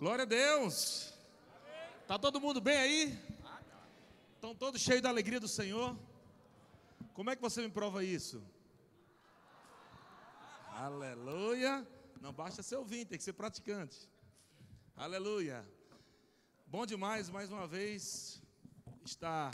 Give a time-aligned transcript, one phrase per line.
[0.00, 1.12] Glória a Deus.
[2.08, 3.18] Tá todo mundo bem aí?
[4.34, 5.94] Estão todos cheios da alegria do Senhor?
[7.12, 8.42] Como é que você me prova isso?
[10.72, 11.86] Aleluia.
[12.18, 14.08] Não basta ser ouvinte, tem que ser praticante.
[14.96, 15.68] Aleluia.
[16.66, 18.40] Bom demais, mais uma vez,
[19.04, 19.50] estar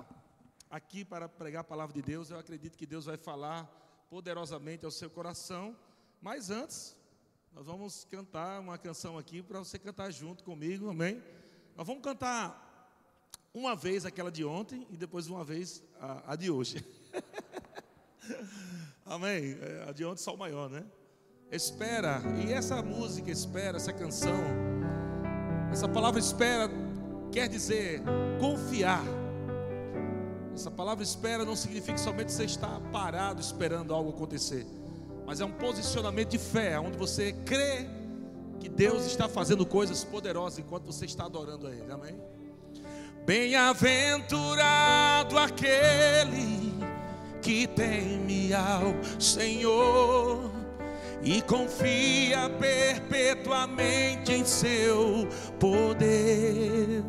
[0.71, 2.31] aqui para pregar a palavra de Deus.
[2.31, 3.65] Eu acredito que Deus vai falar
[4.09, 5.77] poderosamente ao seu coração.
[6.23, 6.97] Mas antes,
[7.57, 11.23] nós vamos cantar uma canção aqui para você cantar junto comigo, amém?
[11.75, 12.93] Nós vamos cantar
[13.55, 16.85] uma vez aquela de ontem e depois uma vez a, a de hoje.
[19.07, 19.57] amém?
[19.59, 20.85] É, a de ontem o maior, né?
[21.51, 24.39] Espera, e essa música espera, essa canção,
[25.73, 26.69] essa palavra espera
[27.33, 28.03] quer dizer
[28.39, 29.03] confiar.
[30.53, 34.67] Essa palavra espera não significa somente você estar parado esperando algo acontecer,
[35.27, 37.89] mas é um posicionamento de fé, onde você crê
[38.61, 41.91] que Deus está fazendo coisas poderosas enquanto você está adorando a Ele.
[41.91, 42.15] Amém?
[43.27, 46.73] Bem-aventurado aquele
[47.43, 50.49] que teme ao Senhor
[51.23, 55.27] e confia perpetuamente em seu
[55.59, 57.03] poder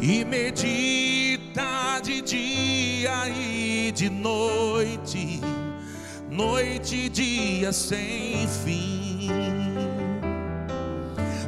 [0.00, 5.40] e medita de dia e de noite,
[6.30, 9.28] noite e dia sem fim.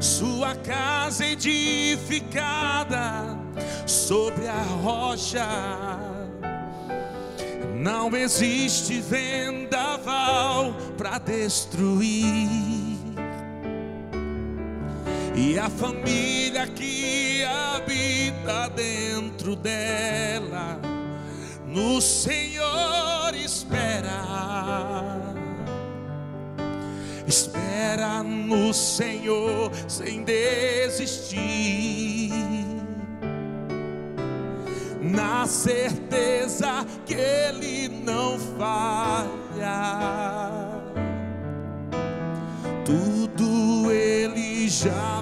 [0.01, 3.39] Sua casa edificada
[3.87, 5.47] sobre a rocha,
[7.77, 13.03] não existe vendaval para destruir
[15.35, 20.79] e a família que habita dentro dela,
[21.73, 24.23] no Senhor espera.
[27.27, 31.41] Espera no Senhor sem desistir,
[35.01, 40.13] na certeza que Ele não falha.
[42.85, 45.22] Tudo Ele já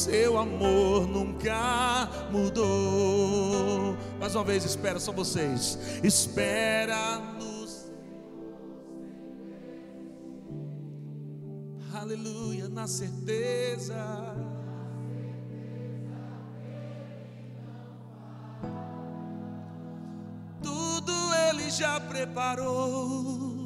[0.00, 3.94] Seu amor nunca mudou.
[4.18, 5.78] Mais uma vez, espera só vocês.
[6.02, 7.50] Espera no
[11.92, 13.94] Aleluia, na certeza.
[20.62, 21.12] Tudo
[21.50, 23.59] Ele já preparou.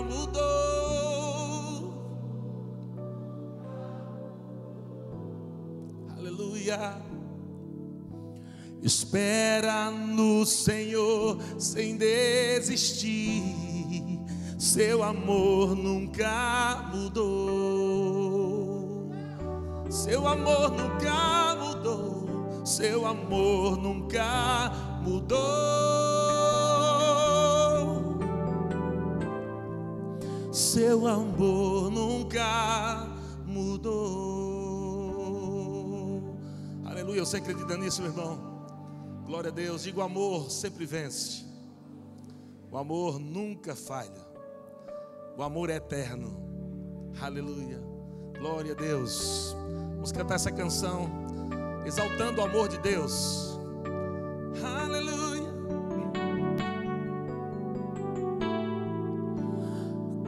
[0.00, 0.42] Mudou.
[6.16, 6.96] Aleluia.
[8.82, 13.44] Espera no Senhor sem desistir,
[14.58, 18.32] seu amor nunca mudou.
[19.88, 24.72] Seu amor nunca mudou, seu amor nunca
[25.04, 26.11] mudou.
[30.72, 33.06] Seu amor nunca
[33.44, 33.92] mudou.
[36.86, 38.64] Aleluia, você acredita nisso, meu irmão?
[39.26, 39.82] Glória a Deus.
[39.82, 41.44] Diga o amor sempre vence.
[42.70, 44.26] O amor nunca falha.
[45.36, 46.42] O amor é eterno.
[47.20, 47.82] Aleluia.
[48.38, 49.54] Glória a Deus.
[49.96, 51.06] Vamos cantar essa canção
[51.84, 53.58] exaltando o amor de Deus.
[54.64, 54.81] Aleluia.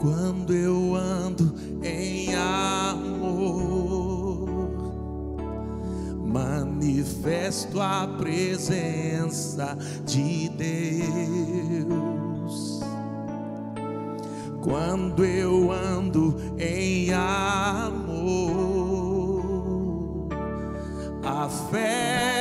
[0.05, 3.25] Quando eu ando em amor,
[6.27, 11.95] manifesto a presença de Deus.
[14.63, 18.29] Quando eu ando em amor,
[21.25, 22.34] a fé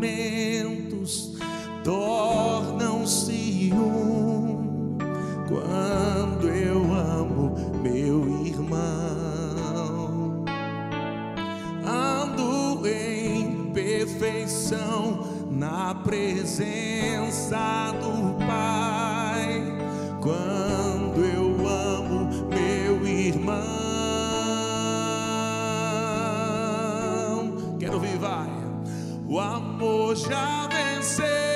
[0.00, 1.36] mandamentos
[1.84, 4.96] tornam-se um
[5.46, 10.44] quando eu amo meu irmão.
[11.84, 19.62] Ando em perfeição na presença do Pai.
[20.20, 23.80] Quando eu amo meu irmão,
[28.20, 28.50] vai.
[29.26, 29.69] O amor
[30.14, 31.49] já venceu,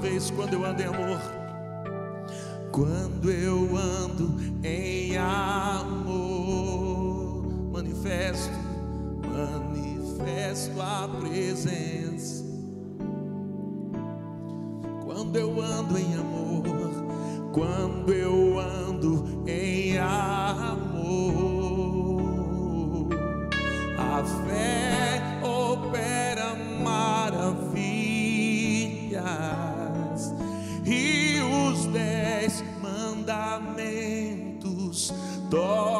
[0.00, 1.20] vez quando eu ando em amor.
[2.72, 6.22] Quando eu ando em amor,
[7.72, 8.50] manifesto,
[9.28, 12.44] manifesto a presença.
[15.04, 16.62] Quando eu ando em amor,
[17.52, 21.10] quando eu ando em amor,
[23.98, 24.99] a fé
[35.50, 35.99] mandamentos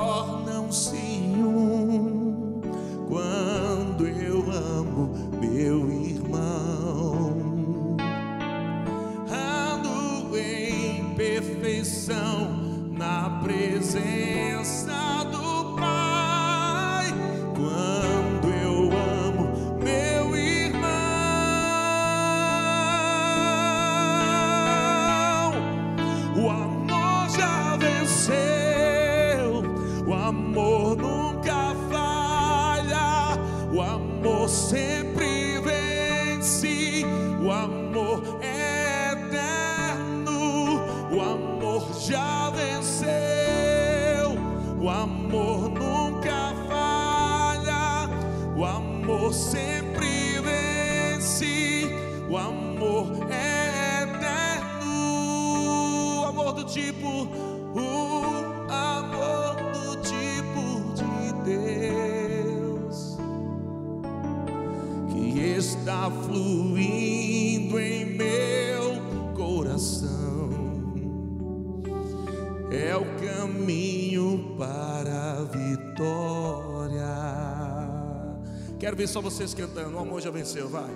[79.00, 79.96] ver só vocês cantando.
[79.96, 80.90] O amor já venceu, vai.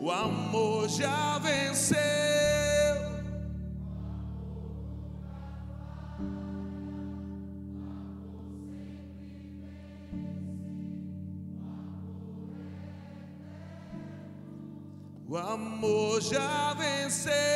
[0.00, 1.98] O amor já venceu.
[15.28, 17.51] O amor já venceu.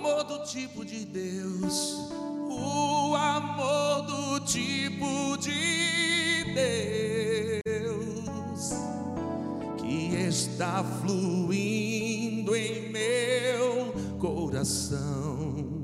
[0.00, 2.08] Amor do tipo de Deus,
[2.48, 6.42] o amor do tipo de
[7.52, 7.90] Deus
[9.76, 15.79] que está fluindo em meu coração.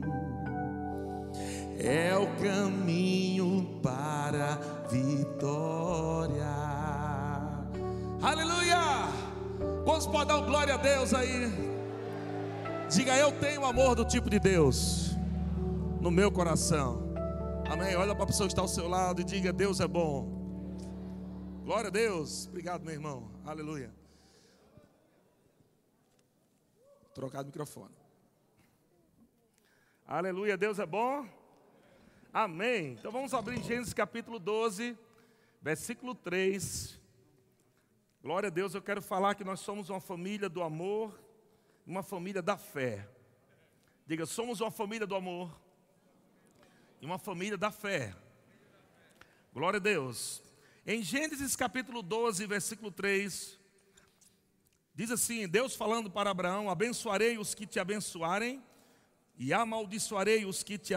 [13.06, 15.12] Diga, eu tenho amor do tipo de Deus
[16.00, 17.14] no meu coração.
[17.70, 17.94] Amém.
[17.94, 20.26] Olha para a pessoa que está ao seu lado e diga: Deus é bom.
[21.64, 22.48] Glória a Deus.
[22.48, 23.30] Obrigado, meu irmão.
[23.44, 23.94] Aleluia.
[27.14, 27.94] Trocado o microfone.
[30.04, 31.28] Aleluia, Deus é bom.
[32.32, 32.94] Amém.
[32.98, 34.98] Então vamos abrir Gênesis capítulo 12,
[35.62, 37.00] versículo 3.
[38.20, 41.24] Glória a Deus, eu quero falar que nós somos uma família do amor,
[41.86, 43.08] uma família da fé.
[44.06, 45.50] Diga, somos uma família do amor
[47.00, 48.14] e uma família da fé.
[49.54, 50.42] Glória a Deus.
[50.84, 53.58] Em Gênesis capítulo 12, versículo 3,
[54.94, 58.62] diz assim: Deus falando para Abraão: Abençoarei os que te abençoarem,
[59.38, 60.92] e amaldiçoarei os que te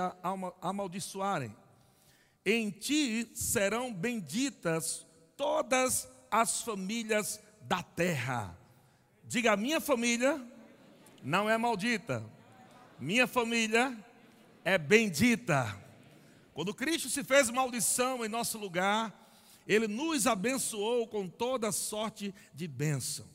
[0.62, 1.56] amaldiçoarem.
[2.46, 5.06] Em ti serão benditas
[5.38, 8.58] todas as famílias da terra.
[9.24, 10.44] Diga, minha família
[11.24, 12.24] não é maldita.
[13.00, 13.98] Minha família
[14.64, 15.78] é bendita.
[16.54, 19.32] Quando Cristo se fez maldição em nosso lugar,
[19.68, 23.26] Ele nos abençoou com toda sorte de bênção.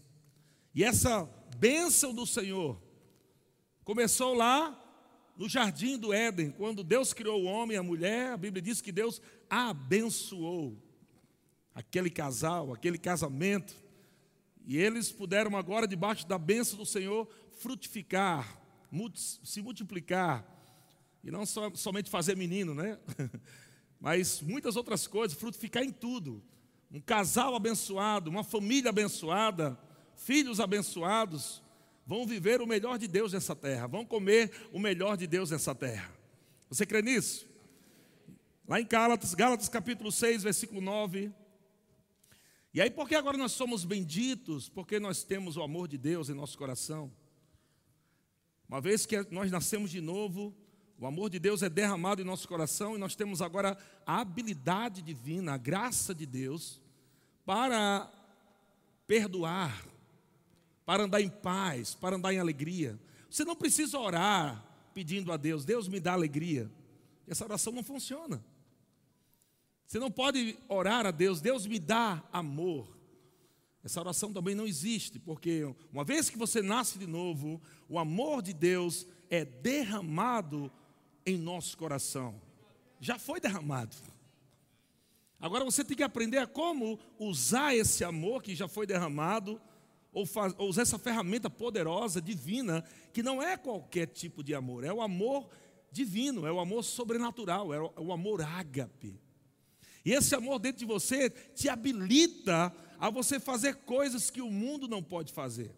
[0.75, 2.81] E essa bênção do Senhor
[3.85, 4.81] começou lá
[5.37, 8.81] no jardim do Éden, quando Deus criou o homem e a mulher, a Bíblia diz
[8.81, 10.77] que Deus abençoou
[11.75, 13.75] aquele casal, aquele casamento.
[14.67, 18.61] E eles puderam agora, debaixo da bênção do Senhor, frutificar,
[19.17, 20.45] se multiplicar.
[21.23, 22.99] E não só, somente fazer menino, né?
[23.99, 26.43] Mas muitas outras coisas, frutificar em tudo.
[26.91, 29.79] Um casal abençoado, uma família abençoada,
[30.15, 31.63] filhos abençoados,
[32.07, 35.75] vão viver o melhor de Deus nessa terra, vão comer o melhor de Deus nessa
[35.75, 36.13] terra.
[36.69, 37.47] Você crê nisso?
[38.69, 41.33] Lá em Gálatas, Gálatas capítulo 6, versículo 9.
[42.73, 44.69] E aí, por que agora nós somos benditos?
[44.69, 47.11] Porque nós temos o amor de Deus em nosso coração.
[48.69, 50.55] Uma vez que nós nascemos de novo,
[50.99, 55.03] o amor de Deus é derramado em nosso coração e nós temos agora a habilidade
[55.03, 56.81] divina, a graça de Deus
[57.45, 58.11] para
[59.07, 59.85] perdoar,
[60.87, 62.99] para andar em paz, para andar em alegria.
[63.29, 66.71] Você não precisa orar pedindo a Deus, Deus me dá alegria.
[67.27, 68.43] Essa oração não funciona.
[69.87, 72.94] Você não pode orar a Deus, Deus me dá amor.
[73.85, 75.63] Essa oração também não existe, porque
[75.93, 80.73] uma vez que você nasce de novo, o amor de Deus é derramado
[81.27, 82.41] em nosso coração.
[82.99, 83.95] Já foi derramado.
[85.39, 89.61] Agora você tem que aprender a como usar esse amor que já foi derramado
[90.15, 94.85] ou, faz, ou usar essa ferramenta poderosa, divina, que não é qualquer tipo de amor,
[94.85, 95.51] é o amor
[95.93, 99.21] divino, é o amor sobrenatural, é o, é o amor ágape.
[100.05, 102.73] E esse amor dentro de você te habilita
[103.05, 105.71] a você fazer coisas que o mundo não pode fazer.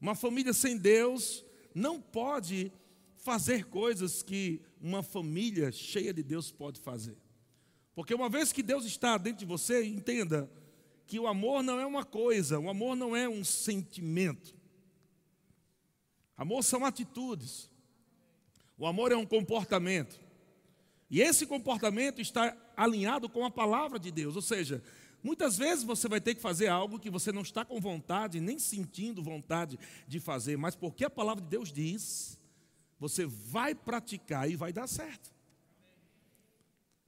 [0.00, 2.72] Uma família sem Deus não pode
[3.14, 7.16] fazer coisas que uma família cheia de Deus pode fazer.
[7.94, 10.50] Porque uma vez que Deus está dentro de você, entenda,
[11.06, 14.52] que o amor não é uma coisa, o amor não é um sentimento.
[16.36, 17.70] Amor são atitudes.
[18.76, 20.20] O amor é um comportamento.
[21.08, 24.34] E esse comportamento está alinhado com a palavra de Deus.
[24.34, 24.82] Ou seja,
[25.22, 28.58] muitas vezes você vai ter que fazer algo que você não está com vontade, nem
[28.58, 32.38] sentindo vontade de fazer, mas porque a palavra de Deus diz,
[32.98, 35.30] você vai praticar e vai dar certo.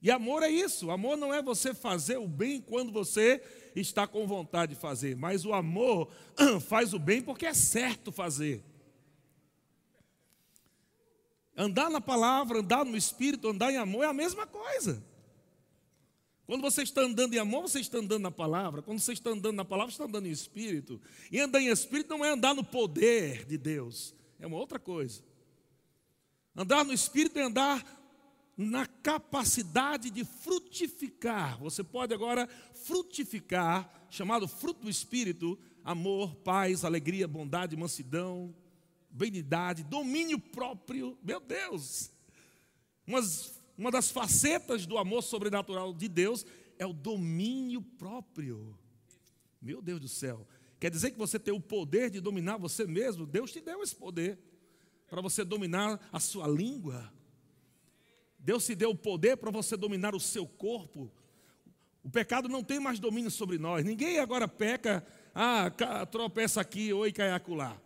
[0.01, 0.89] E amor é isso.
[0.89, 3.41] Amor não é você fazer o bem quando você
[3.75, 6.09] está com vontade de fazer, mas o amor
[6.67, 8.63] faz o bem porque é certo fazer.
[11.55, 15.03] Andar na palavra, andar no espírito, andar em amor é a mesma coisa.
[16.45, 18.81] Quando você está andando em amor, você está andando na palavra.
[18.81, 21.01] Quando você está andando na palavra, você está andando em espírito.
[21.31, 25.23] E andar em espírito não é andar no poder de Deus, é uma outra coisa.
[26.55, 28.01] Andar no espírito é andar
[28.57, 31.57] na capacidade de frutificar.
[31.59, 38.53] Você pode agora frutificar, chamado fruto do Espírito, amor, paz, alegria, bondade, mansidão,
[39.09, 41.17] benignidade, domínio próprio.
[41.23, 42.11] Meu Deus!
[43.07, 46.45] Umas, uma das facetas do amor sobrenatural de Deus
[46.77, 48.77] é o domínio próprio.
[49.61, 50.47] Meu Deus do céu.
[50.79, 53.25] Quer dizer que você tem o poder de dominar você mesmo?
[53.25, 54.39] Deus te deu esse poder
[55.07, 57.11] para você dominar a sua língua
[58.43, 61.11] Deus te deu o poder para você dominar o seu corpo.
[62.03, 63.85] O pecado não tem mais domínio sobre nós.
[63.85, 65.69] Ninguém agora peca, ah,
[66.09, 67.79] tropeça aqui, oi, cai acolá.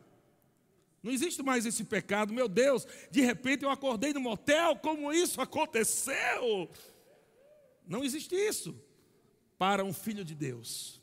[1.06, 2.34] Não existe mais esse pecado.
[2.34, 6.68] Meu Deus, de repente eu acordei no motel, como isso aconteceu?
[7.88, 8.76] Não existe isso
[9.56, 11.00] para um filho de Deus.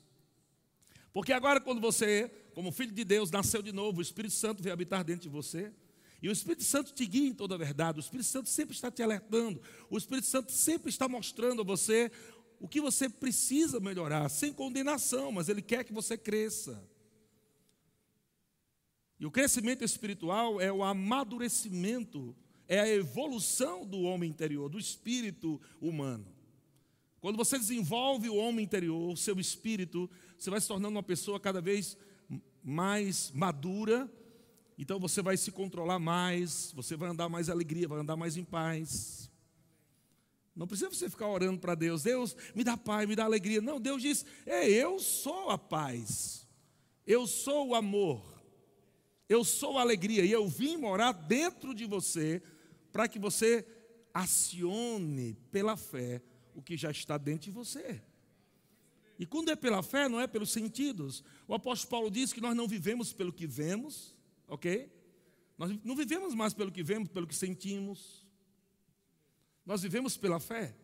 [1.12, 4.72] Porque agora, quando você, como filho de Deus, nasceu de novo, o Espírito Santo veio
[4.72, 5.72] habitar dentro de você.
[6.20, 8.00] E o Espírito Santo te guia em toda a verdade.
[8.00, 9.62] O Espírito Santo sempre está te alertando.
[9.88, 12.10] O Espírito Santo sempre está mostrando a você
[12.58, 16.90] o que você precisa melhorar, sem condenação, mas Ele quer que você cresça.
[19.22, 22.34] E o crescimento espiritual é o amadurecimento,
[22.66, 26.26] é a evolução do homem interior, do espírito humano.
[27.20, 31.38] Quando você desenvolve o homem interior, o seu espírito, você vai se tornando uma pessoa
[31.38, 31.96] cada vez
[32.64, 34.12] mais madura,
[34.76, 38.42] então você vai se controlar mais, você vai andar mais alegria, vai andar mais em
[38.42, 39.30] paz.
[40.52, 43.60] Não precisa você ficar orando para Deus, Deus me dá paz, me dá alegria.
[43.60, 46.44] Não, Deus diz: é, eu sou a paz,
[47.06, 48.31] eu sou o amor,
[49.32, 52.42] eu sou alegria, e eu vim morar dentro de você
[52.92, 53.66] para que você
[54.12, 56.22] acione pela fé
[56.54, 58.02] o que já está dentro de você.
[59.18, 61.24] E quando é pela fé, não é pelos sentidos.
[61.48, 64.14] O apóstolo Paulo diz que nós não vivemos pelo que vemos,
[64.46, 64.92] ok?
[65.56, 68.26] Nós não vivemos mais pelo que vemos, pelo que sentimos.
[69.64, 70.74] Nós vivemos pela fé.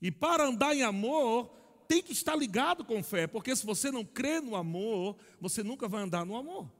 [0.00, 1.48] E para andar em amor,
[1.88, 5.88] tem que estar ligado com fé, porque se você não crê no amor, você nunca
[5.88, 6.70] vai andar no amor.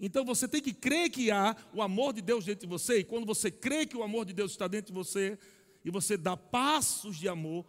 [0.00, 3.04] Então você tem que crer que há o amor de Deus dentro de você, e
[3.04, 5.38] quando você crê que o amor de Deus está dentro de você,
[5.84, 7.66] e você dá passos de amor,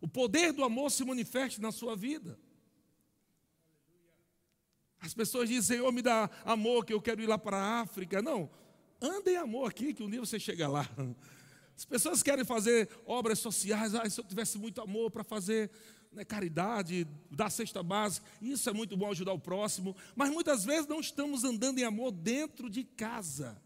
[0.00, 2.38] o poder do amor se manifesta na sua vida.
[5.00, 8.20] As pessoas dizem, Senhor, me dá amor, que eu quero ir lá para a África.
[8.20, 8.50] Não,
[9.00, 10.86] ande em amor aqui, que um dia você chega lá.
[11.74, 15.70] As pessoas querem fazer obras sociais, ah, se eu tivesse muito amor para fazer
[16.12, 20.86] né, caridade, dar cesta básica, isso é muito bom ajudar o próximo, mas muitas vezes
[20.86, 23.60] não estamos andando em amor dentro de casa.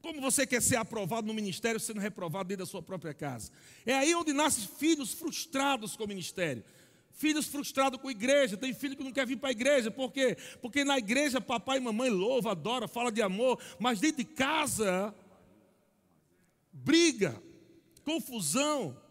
[0.00, 3.52] Como você quer ser aprovado no ministério sendo reprovado dentro da sua própria casa?
[3.86, 6.64] É aí onde nascem filhos frustrados com o ministério.
[7.12, 10.10] Filhos frustrados com a igreja, tem filho que não quer vir para a igreja, por
[10.10, 10.36] quê?
[10.60, 15.14] Porque na igreja papai e mamãe louva, adora, fala de amor, mas dentro de casa
[16.72, 17.40] briga,
[18.04, 19.01] confusão.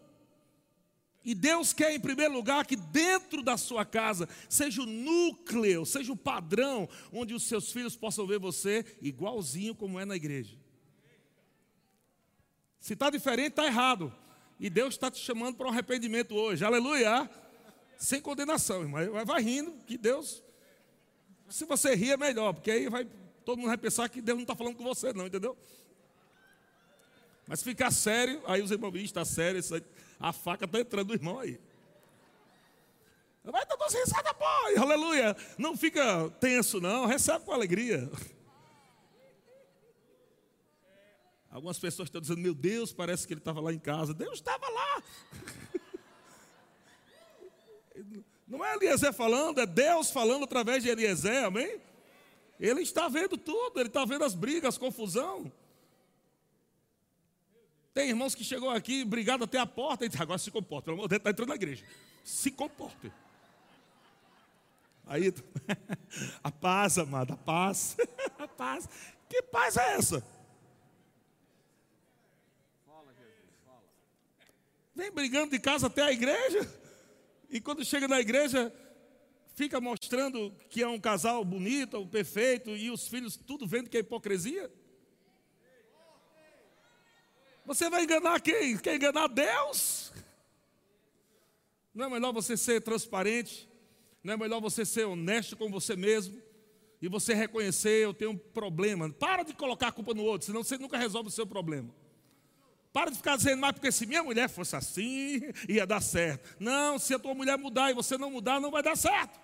[1.24, 6.12] E Deus quer, em primeiro lugar, que dentro da sua casa seja o núcleo, seja
[6.12, 10.56] o padrão, onde os seus filhos possam ver você igualzinho como é na igreja.
[12.80, 14.12] Se está diferente, está errado.
[14.58, 16.64] E Deus está te chamando para um arrependimento hoje.
[16.64, 17.30] Aleluia.
[17.96, 19.24] Sem condenação, irmão.
[19.24, 20.42] Vai rindo, que Deus.
[21.48, 23.06] Se você rir, é melhor, porque aí vai,
[23.44, 25.56] todo mundo vai pensar que Deus não está falando com você, não, entendeu?
[27.46, 29.82] Mas ficar sério, aí os irmãos, está sério, aí,
[30.22, 31.60] a faca está entrando no irmão aí.
[33.44, 34.44] Vai dar duas risadas, pô,
[34.80, 35.36] aleluia.
[35.58, 38.08] Não fica tenso, não, recebe com alegria.
[41.50, 44.14] Algumas pessoas estão dizendo, meu Deus, parece que ele estava lá em casa.
[44.14, 45.02] Deus estava lá.
[48.46, 51.80] Não é Eliezer falando, é Deus falando através de Eliezer, amém?
[52.60, 55.50] Ele está vendo tudo, ele está vendo as brigas, as confusão.
[57.94, 60.96] Tem irmãos que chegou aqui, brigado até a porta, e diz, agora se comporta, pelo
[60.96, 61.84] amor de Deus, está entrando na igreja.
[62.24, 63.12] Se comporte.
[65.06, 65.32] Aí,
[66.42, 67.96] a paz, amada, a paz.
[68.38, 68.88] A paz.
[69.28, 70.24] Que paz é essa?
[74.94, 76.68] Vem brigando de casa até a igreja.
[77.48, 78.72] E quando chega na igreja,
[79.54, 84.00] fica mostrando que é um casal bonito, perfeito, e os filhos tudo vendo que é
[84.00, 84.70] hipocrisia.
[87.64, 88.76] Você vai enganar quem?
[88.76, 90.12] Quer enganar Deus?
[91.94, 93.68] Não é melhor você ser transparente?
[94.22, 96.40] Não é melhor você ser honesto com você mesmo?
[97.00, 99.10] E você reconhecer, eu tenho um problema.
[99.10, 101.92] Para de colocar a culpa no outro, senão você nunca resolve o seu problema.
[102.92, 106.56] Para de ficar dizendo, mas porque se minha mulher fosse assim, ia dar certo.
[106.60, 109.40] Não, se a tua mulher mudar e você não mudar, não vai dar certo.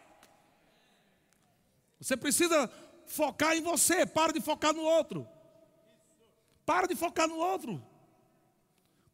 [2.00, 2.70] Você precisa
[3.06, 5.26] focar em você, para de focar no outro.
[6.64, 7.82] Para de focar no outro.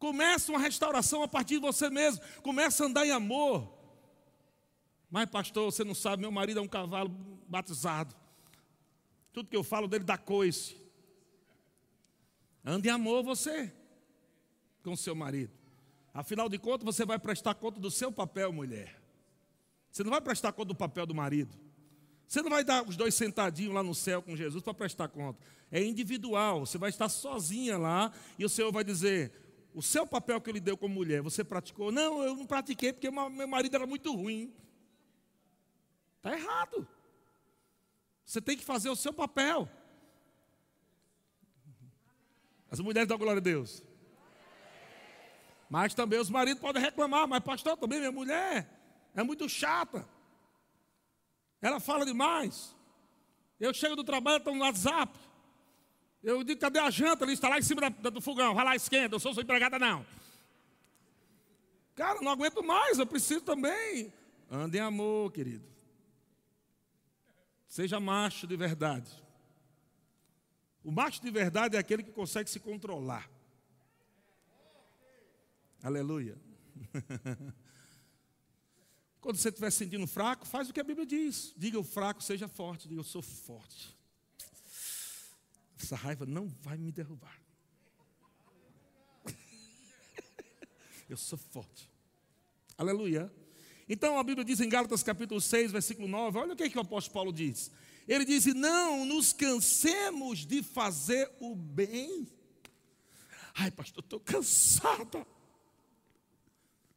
[0.05, 2.21] Começa uma restauração a partir de você mesmo.
[2.43, 3.75] Começa a andar em amor.
[5.09, 7.09] Mas, pastor, você não sabe, meu marido é um cavalo
[7.47, 8.15] batizado.
[9.33, 10.77] Tudo que eu falo dele dá coice.
[12.63, 13.73] Ande em amor você
[14.83, 15.51] com seu marido.
[16.13, 19.01] Afinal de contas, você vai prestar conta do seu papel, mulher.
[19.91, 21.57] Você não vai prestar conta do papel do marido.
[22.27, 25.39] Você não vai dar os dois sentadinhos lá no céu com Jesus para prestar conta.
[25.71, 26.59] É individual.
[26.59, 29.44] Você vai estar sozinha lá e o Senhor vai dizer:
[29.75, 31.91] o seu papel que ele deu como mulher, você praticou?
[31.91, 34.55] Não, eu não pratiquei porque meu marido era muito ruim.
[36.15, 36.87] Está errado.
[38.23, 39.69] Você tem que fazer o seu papel.
[42.71, 43.83] As mulheres dão glória a Deus.
[45.69, 48.69] Mas também os maridos podem reclamar, mas pastor, também minha mulher
[49.13, 50.07] é muito chata.
[51.61, 52.73] Ela fala demais.
[53.59, 55.19] Eu chego do trabalho, estou no WhatsApp.
[56.25, 57.23] Eu digo, cadê a janta?
[57.23, 59.77] Ele está lá em cima da, do fogão, vai lá, esquenta, eu sou sua empregada,
[59.77, 60.03] não.
[61.93, 64.11] Cara, não aguento mais, eu preciso também.
[64.49, 65.63] Ande em amor, querido.
[67.67, 69.11] Seja macho de verdade.
[70.83, 73.29] O macho de verdade é aquele que consegue se controlar.
[75.83, 76.39] Aleluia.
[79.21, 81.53] Quando você estiver sentindo fraco, faz o que a Bíblia diz.
[81.55, 82.87] Diga o fraco, seja forte.
[82.87, 83.95] Diga eu sou forte.
[85.85, 87.39] Essa raiva não vai me derrubar.
[91.07, 91.87] Eu sou forte.
[92.75, 93.31] Aleluia.
[93.87, 96.77] Então a Bíblia diz em Gálatas capítulo 6, versículo 9, olha o que, é que
[96.79, 97.71] o apóstolo Paulo diz.
[98.07, 102.27] Ele diz: Não nos cansemos de fazer o bem.
[103.53, 105.23] Ai, pastor, estou cansada.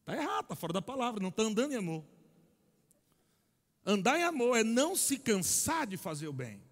[0.01, 2.07] Está errado, está fora da palavra, não está andando em amor.
[3.85, 6.67] Andar em amor é não se cansar de fazer o bem.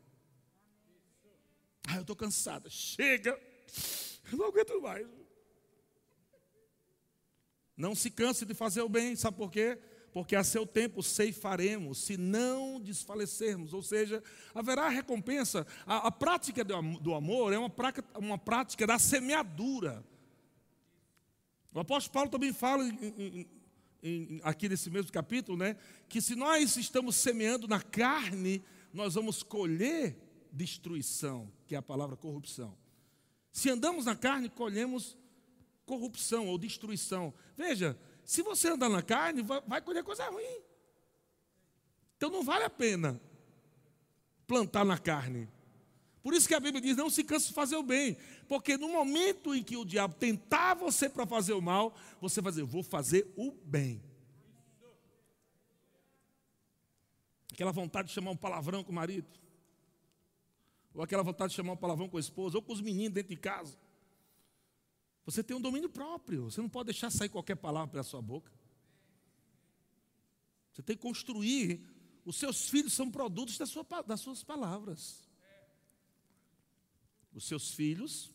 [1.87, 2.68] Ah, eu estou cansada.
[2.68, 3.38] Chega.
[4.31, 5.07] Eu não aguento mais.
[7.77, 9.79] Não se canse de fazer o bem, sabe por quê?
[10.12, 14.22] Porque a seu tempo ceifaremos, se não desfalecermos, ou seja,
[14.55, 15.66] haverá recompensa.
[15.87, 20.03] A, a prática do amor é uma prática, uma prática da semeadura.
[21.75, 23.46] O apóstolo Paulo também fala em, em,
[24.03, 25.77] em, aqui nesse mesmo capítulo, né,
[26.09, 30.16] que se nós estamos semeando na carne, nós vamos colher
[30.51, 32.76] destruição, que é a palavra corrupção.
[33.52, 35.16] Se andamos na carne, colhemos
[35.85, 37.33] corrupção ou destruição.
[37.57, 40.61] Veja, se você andar na carne, vai, colher coisa ruim.
[42.16, 43.20] Então não vale a pena
[44.46, 45.48] plantar na carne.
[46.22, 48.16] Por isso que a Bíblia diz: não se canse de fazer o bem,
[48.48, 52.50] porque no momento em que o diabo tentar você para fazer o mal, você vai
[52.52, 54.02] dizer: vou fazer o bem.
[57.52, 59.26] Aquela vontade de chamar um palavrão com o marido,
[60.96, 63.28] ou aquela vontade de chamar um palavrão com a esposa, ou com os meninos dentro
[63.28, 63.78] de casa.
[65.26, 66.44] Você tem um domínio próprio.
[66.44, 68.50] Você não pode deixar sair qualquer palavra pela sua boca.
[70.72, 71.85] Você tem que construir.
[72.24, 73.72] Os seus filhos são produtos das,
[74.06, 75.28] das suas palavras.
[77.35, 78.32] Os seus filhos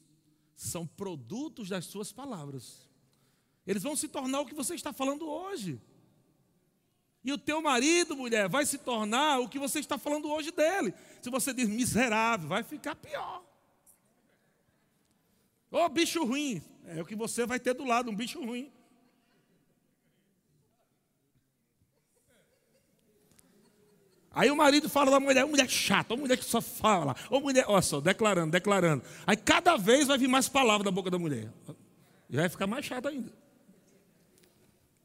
[0.56, 2.88] são produtos das suas palavras.
[3.66, 5.82] Eles vão se tornar o que você está falando hoje.
[7.24, 10.94] E o teu marido, mulher, vai se tornar o que você está falando hoje dele.
[11.22, 13.44] Se você diz miserável, vai ficar pior.
[15.70, 18.72] Ô oh, bicho ruim, é o que você vai ter do lado, um bicho ruim.
[24.34, 27.66] Aí o marido fala da mulher, mulher chata, uma mulher que só fala, ou mulher,
[27.68, 29.04] olha só, declarando, declarando.
[29.28, 31.52] Aí cada vez vai vir mais palavras da boca da mulher.
[32.30, 33.32] E vai ficar mais chato ainda.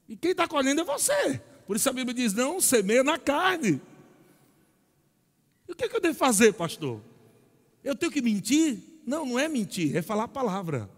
[0.08, 1.42] E quem está colhendo é você.
[1.66, 3.80] Por isso a Bíblia diz: não semeia na carne.
[5.68, 7.00] E o que, é que eu devo fazer, pastor?
[7.82, 8.78] Eu tenho que mentir?
[9.04, 10.88] Não, não é mentir, é falar a palavra.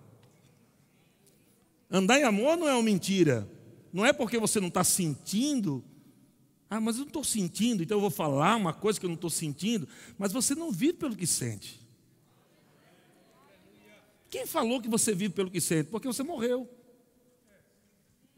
[1.91, 3.49] Andar em amor não é uma mentira.
[3.93, 5.83] Não é porque você não está sentindo.
[6.69, 9.15] Ah, mas eu não estou sentindo, então eu vou falar uma coisa que eu não
[9.15, 9.89] estou sentindo.
[10.19, 11.81] Mas você não vive pelo que sente.
[14.29, 15.89] Quem falou que você vive pelo que sente?
[15.89, 16.69] Porque você morreu.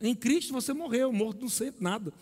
[0.00, 2.12] Em Cristo você morreu, morto não sente nada.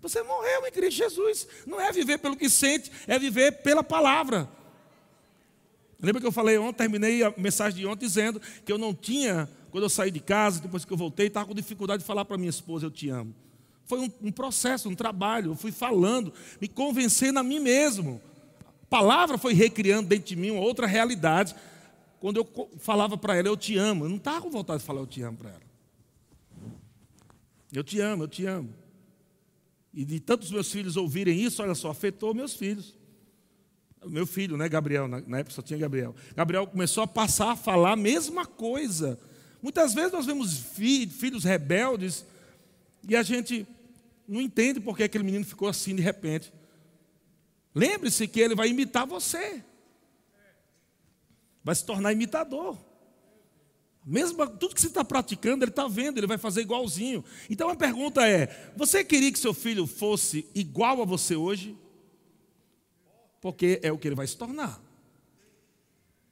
[0.00, 1.46] Você morreu em Cristo Jesus.
[1.66, 4.48] Não é viver pelo que sente, é viver pela palavra.
[6.00, 9.48] Lembra que eu falei ontem, terminei a mensagem de ontem dizendo que eu não tinha
[9.70, 12.36] quando eu saí de casa, depois que eu voltei, estava com dificuldade de falar para
[12.36, 13.34] minha esposa: Eu te amo.
[13.84, 15.52] Foi um, um, processo, um trabalho.
[15.52, 18.20] Eu fui falando, me convencendo a mim mesmo.
[18.82, 21.54] A palavra foi recriando dentro de mim uma outra realidade.
[22.20, 24.04] Quando eu falava para ela, eu te amo.
[24.04, 25.69] Eu não estava com vontade de falar, eu te amo para ela.
[27.72, 28.74] Eu te amo, eu te amo.
[29.92, 32.96] E de tantos meus filhos ouvirem isso, olha só, afetou meus filhos.
[34.06, 36.14] Meu filho, né, Gabriel, na, época só tinha Gabriel.
[36.34, 39.18] Gabriel começou a passar a falar a mesma coisa
[39.62, 42.24] Muitas vezes nós vemos filhos rebeldes
[43.06, 43.66] e a gente
[44.26, 46.52] não entende porque aquele menino ficou assim de repente.
[47.74, 49.62] Lembre-se que ele vai imitar você.
[51.62, 52.78] Vai se tornar imitador.
[54.04, 57.24] Mesmo tudo que você está praticando, ele está vendo, ele vai fazer igualzinho.
[57.48, 61.76] Então a pergunta é: você queria que seu filho fosse igual a você hoje?
[63.40, 64.80] Porque é o que ele vai se tornar.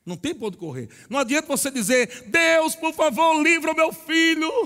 [0.05, 0.89] Não tem ponto de correr.
[1.11, 4.51] Não adianta você dizer, Deus, por favor, livra meu filho.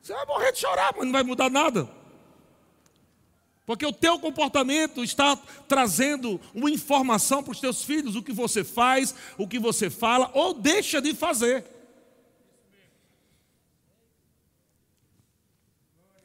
[0.00, 1.88] Você vai morrer de chorar, mas não vai mudar nada.
[3.64, 5.36] Porque o teu comportamento está
[5.68, 10.30] trazendo uma informação para os teus filhos, o que você faz, o que você fala
[10.34, 11.64] ou deixa de fazer.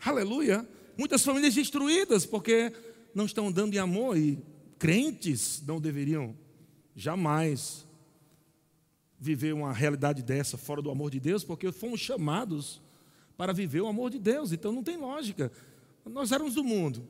[0.04, 0.68] Aleluia.
[0.98, 2.74] Muitas famílias destruídas porque
[3.14, 4.40] não estão andando em amor e
[4.80, 6.36] crentes não deveriam
[6.96, 7.86] jamais
[9.20, 12.82] viver uma realidade dessa fora do amor de Deus, porque fomos chamados
[13.36, 15.52] para viver o amor de Deus, então não tem lógica.
[16.06, 17.08] Nós éramos do mundo.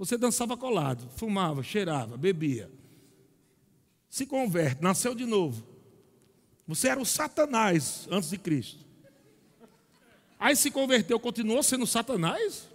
[0.00, 2.70] Você dançava colado, fumava, cheirava, bebia.
[4.08, 5.62] Se converte, nasceu de novo.
[6.66, 8.82] Você era o Satanás antes de Cristo.
[10.38, 12.66] Aí se converteu, continuou sendo Satanás?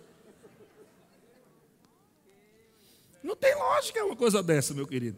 [3.24, 5.18] Não tem lógica uma coisa dessa, meu querido.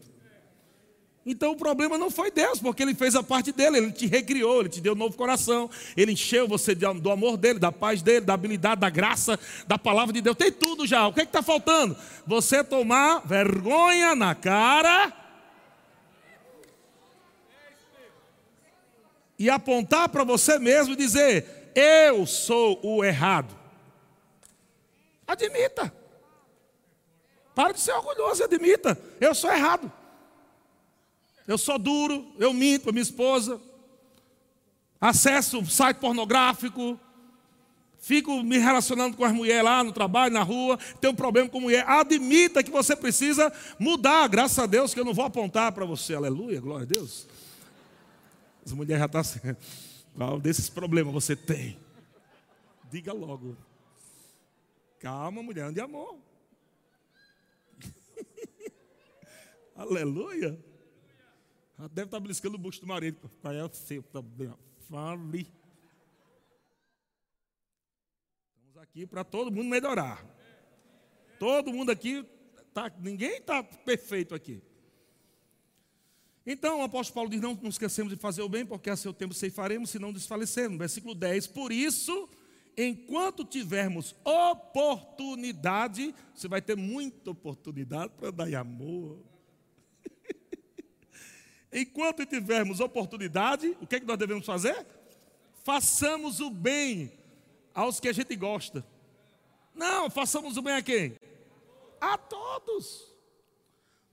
[1.30, 4.60] Então o problema não foi Deus, porque Ele fez a parte dele, Ele te recriou,
[4.60, 8.24] Ele te deu um novo coração, Ele encheu você do amor dele, da paz dele,
[8.24, 10.34] da habilidade, da graça, da palavra de Deus.
[10.34, 11.06] Tem tudo já.
[11.06, 11.94] O que é está faltando?
[12.26, 15.12] Você tomar vergonha na cara
[19.38, 23.54] e apontar para você mesmo e dizer: Eu sou o errado.
[25.26, 25.92] Admita.
[27.54, 28.98] Para de ser orgulhoso e admita.
[29.20, 29.92] Eu sou errado.
[31.48, 33.58] Eu sou duro, eu minto para minha esposa.
[35.00, 37.00] Acesso site pornográfico.
[37.98, 41.58] Fico me relacionando com as mulheres lá no trabalho, na rua, tenho um problema com
[41.58, 41.88] mulher.
[41.88, 46.14] Admita que você precisa mudar, graças a Deus, que eu não vou apontar para você.
[46.14, 47.26] Aleluia, glória a Deus.
[48.64, 49.40] As mulheres já estão assim.
[50.14, 51.78] Qual desses problemas você tem?
[52.90, 53.56] Diga logo.
[55.00, 56.18] Calma, mulher, ande amor.
[59.74, 60.67] Aleluia.
[61.86, 63.30] Deve estar beliscando o bucho do marido.
[63.40, 64.52] Pai, é seu também.
[64.90, 65.46] Fale.
[68.56, 70.26] Estamos aqui para todo mundo melhorar.
[71.38, 72.26] Todo mundo aqui,
[72.74, 74.60] tá, ninguém está perfeito aqui.
[76.44, 79.14] Então o apóstolo Paulo diz: Não nos esquecemos de fazer o bem, porque a seu
[79.14, 80.78] tempo ceifaremos, se não desfalecermos.
[80.78, 82.28] Versículo 10: Por isso,
[82.76, 89.22] enquanto tivermos oportunidade, você vai ter muita oportunidade para dar amor.
[91.72, 94.86] Enquanto tivermos oportunidade, o que, é que nós devemos fazer?
[95.64, 97.12] Façamos o bem
[97.74, 98.84] aos que a gente gosta.
[99.74, 101.16] Não, façamos o bem a quem?
[102.00, 103.06] A todos.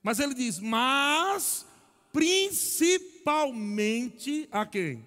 [0.03, 1.65] Mas ele diz: Mas
[2.13, 5.05] principalmente a quem?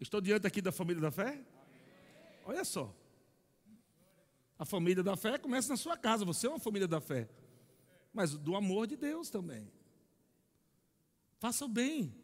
[0.00, 1.38] Estou diante aqui da família da fé?
[2.46, 2.94] Olha só.
[4.58, 7.28] A família da fé começa na sua casa, você é uma família da fé.
[8.12, 9.70] Mas do amor de Deus também.
[11.40, 12.14] Faça o bem.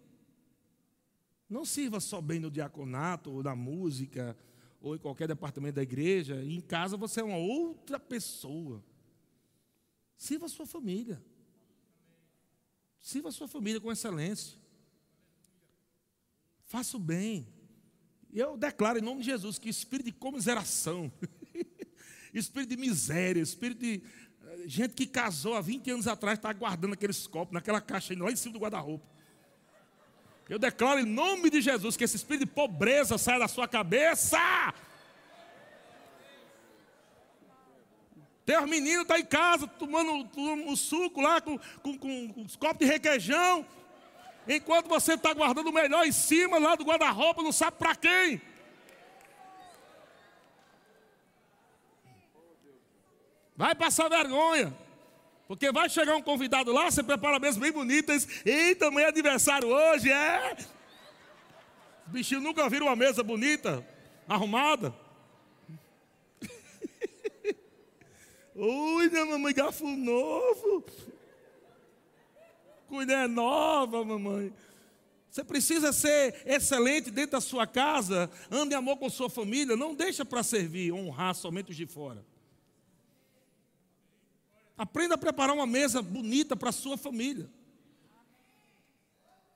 [1.48, 4.36] Não sirva só bem no diaconato, ou na música,
[4.78, 6.44] ou em qualquer departamento da igreja.
[6.44, 8.84] Em casa você é uma outra pessoa.
[10.18, 11.24] Sirva a sua família.
[13.00, 14.58] Sirva a sua família com excelência.
[16.66, 17.48] Faça o bem.
[18.30, 21.10] Eu declaro em nome de Jesus que espírito de comiseração,
[22.34, 24.02] espírito de miséria, espírito de
[24.66, 28.36] gente que casou há 20 anos atrás está guardando aqueles copos naquela caixa lá em
[28.36, 29.04] cima do guarda-roupa.
[30.48, 34.38] Eu declaro em nome de Jesus que esse espírito de pobreza saia da sua cabeça.
[38.44, 40.28] Tem os meninos tá em casa tomando,
[40.68, 43.66] o suco lá com, com, com os copos de requeijão.
[44.48, 48.40] Enquanto você está guardando o melhor em cima lá do guarda-roupa, não sabe para quem.
[53.56, 54.76] Vai passar vergonha.
[55.48, 58.26] Porque vai chegar um convidado lá, você prepara mesas bem bonitas.
[58.44, 60.56] Eita, amanhã é aniversário hoje, é?
[62.06, 63.86] Os bichinhos nunca viram uma mesa bonita,
[64.28, 64.92] arrumada.
[68.54, 70.84] Ui, minha mamãe, garfo novo.
[72.88, 74.52] Colher nova, mamãe.
[75.30, 78.30] Você precisa ser excelente dentro da sua casa.
[78.50, 79.76] Ande em amor com sua família.
[79.76, 82.24] Não deixa para servir, honrar somente os de fora.
[84.76, 87.48] Aprenda a preparar uma mesa bonita para a sua família.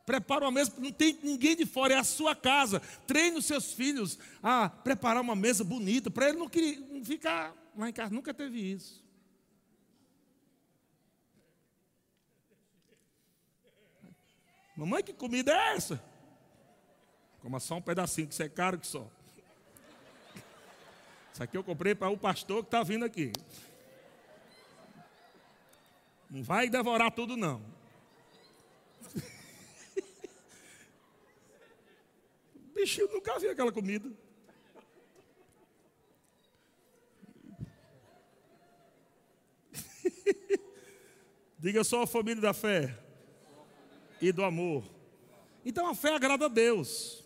[0.06, 2.80] Prepara uma mesa, não tem ninguém de fora, é a sua casa.
[3.06, 6.50] Treine os seus filhos a preparar uma mesa bonita, para ele não,
[6.90, 8.12] não ficar lá em casa.
[8.12, 9.04] Nunca teve isso.
[14.74, 16.02] Mamãe, que comida é essa?
[17.42, 19.06] Coma só um pedacinho, que isso é caro que só.
[21.32, 23.30] Isso aqui eu comprei para o pastor que está vindo aqui.
[26.30, 27.60] Não vai devorar tudo, não.
[32.72, 34.08] Bichinho nunca viu aquela comida.
[41.58, 42.96] Diga só a família da fé
[44.20, 44.84] e do amor.
[45.64, 47.24] Então a fé agrada a Deus.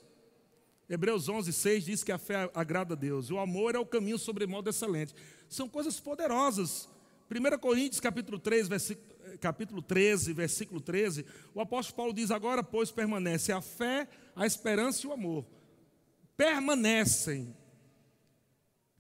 [0.88, 3.30] Hebreus 11, 6 diz que a fé agrada a Deus.
[3.30, 5.14] O amor é o caminho sobre modo excelente.
[5.46, 6.88] São coisas poderosas.
[7.34, 12.92] 1 Coríntios capítulo 3, versículo, capítulo 13, versículo 13, o apóstolo Paulo diz: Agora, pois,
[12.92, 15.44] permanece a fé, a esperança e o amor.
[16.36, 17.56] Permanecem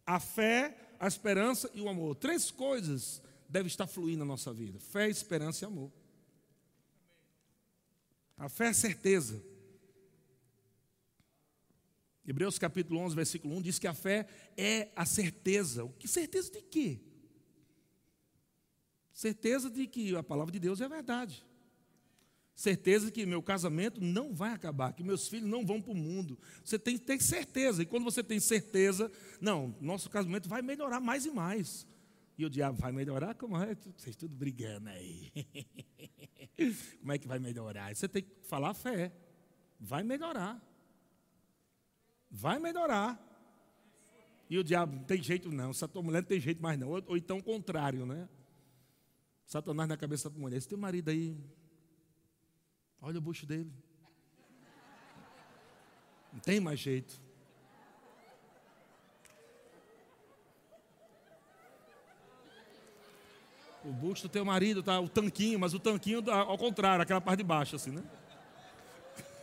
[0.04, 2.16] a fé, a esperança e o amor.
[2.16, 5.92] Três coisas devem estar fluindo na nossa vida: fé, esperança e amor.
[8.36, 9.40] A fé é certeza.
[12.26, 15.84] Hebreus capítulo 11, versículo 1 diz que a fé é a certeza.
[15.84, 17.13] O que certeza de quê?
[19.14, 21.46] Certeza de que a palavra de Deus é verdade.
[22.52, 25.96] Certeza de que meu casamento não vai acabar, que meus filhos não vão para o
[25.96, 26.36] mundo.
[26.64, 27.82] Você tem que ter certeza.
[27.82, 31.86] E quando você tem certeza, não, nosso casamento vai melhorar mais e mais.
[32.36, 33.36] E o diabo vai melhorar?
[33.36, 33.76] Como é?
[33.96, 35.32] Vocês tudo brigando aí.
[36.98, 37.94] Como é que vai melhorar?
[37.94, 39.12] Você tem que falar fé.
[39.78, 40.60] Vai melhorar.
[42.28, 43.20] Vai melhorar.
[44.50, 46.88] E o diabo, não tem jeito não, essa tua mulher não tem jeito mais não.
[46.88, 48.28] Ou, ou então o contrário, né?
[49.46, 51.36] Satanás na cabeça da mulher, esse teu marido aí,
[53.00, 53.70] olha o bucho dele.
[56.32, 57.22] Não tem mais jeito.
[63.84, 67.38] O busto do teu marido tá o tanquinho, mas o tanquinho ao contrário, aquela parte
[67.40, 68.02] de baixo, assim, né?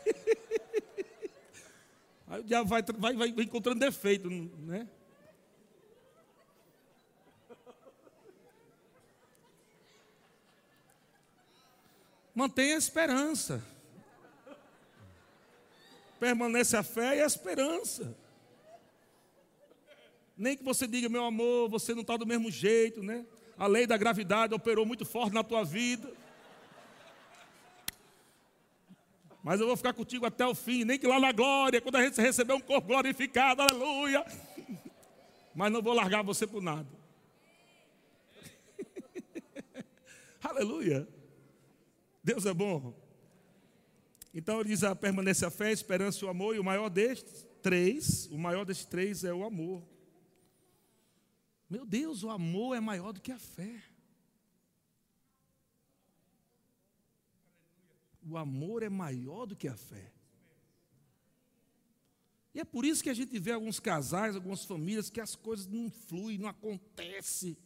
[2.27, 4.89] Aí o diabo vai, vai, vai encontrando defeito, né?
[12.41, 13.63] Mantenha a esperança.
[16.19, 18.17] Permanece a fé e a esperança.
[20.35, 23.27] Nem que você diga, meu amor, você não está do mesmo jeito, né?
[23.55, 26.11] A lei da gravidade operou muito forte na tua vida.
[29.43, 32.03] Mas eu vou ficar contigo até o fim, nem que lá na glória, quando a
[32.03, 34.25] gente receber um corpo glorificado, aleluia.
[35.53, 36.89] Mas não vou largar você por nada.
[40.41, 41.20] aleluia.
[42.23, 42.93] Deus é bom.
[44.33, 46.89] Então ele diz: a permanece a fé, a esperança e o amor, e o maior
[46.89, 49.83] destes três, o maior destes três é o amor.
[51.69, 53.81] Meu Deus, o amor é maior do que a fé.
[58.21, 60.11] O amor é maior do que a fé.
[62.53, 65.65] E é por isso que a gente vê alguns casais, algumas famílias, que as coisas
[65.65, 67.57] não fluem, não acontecem.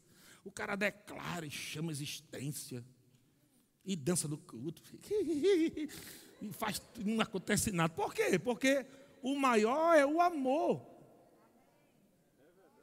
[0.43, 2.85] O cara declara e chama existência.
[3.85, 4.81] E dança do culto.
[6.41, 7.93] E faz, não acontece nada.
[7.93, 8.37] Por quê?
[8.37, 8.85] Porque
[9.23, 10.85] o maior é o amor.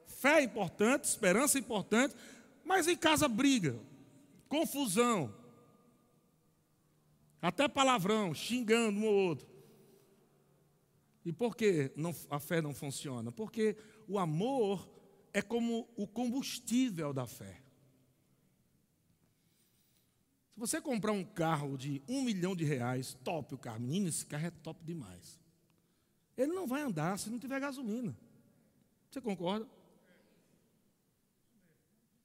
[0.06, 2.14] Fé é importante, esperança é importante,
[2.64, 3.78] mas em casa briga,
[4.48, 5.34] confusão,
[7.40, 9.48] até palavrão, xingando um ou outro.
[11.24, 13.30] E por que não, a fé não funciona?
[13.30, 13.76] Porque
[14.08, 14.88] o amor
[15.32, 17.61] é como o combustível da fé.
[20.54, 23.80] Se você comprar um carro de um milhão de reais, top o carro.
[23.80, 25.40] Menino, esse carro é top demais.
[26.36, 28.16] Ele não vai andar se não tiver gasolina.
[29.10, 29.66] Você concorda?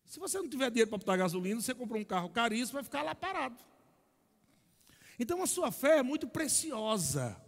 [0.06, 3.02] Se você não tiver dinheiro para botar gasolina, você compra um carro caríssimo, vai ficar
[3.02, 3.58] lá parado.
[5.20, 7.42] Então a sua fé é muito preciosa.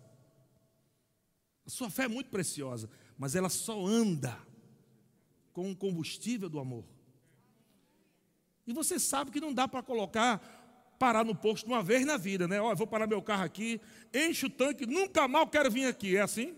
[1.66, 4.38] A sua fé é muito preciosa, mas ela só anda
[5.54, 6.86] com o combustível do amor.
[8.66, 10.59] E você sabe que não dá para colocar,
[11.00, 12.62] parar no posto uma vez na vida, né?
[12.62, 13.80] Ó, vou parar meu carro aqui,
[14.14, 16.18] enche o tanque, nunca mal quero vir aqui.
[16.18, 16.56] É assim?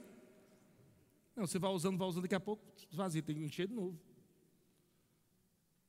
[1.35, 3.97] Não, você vai usando, vai usando, daqui a pouco vazio, tem que encher de novo.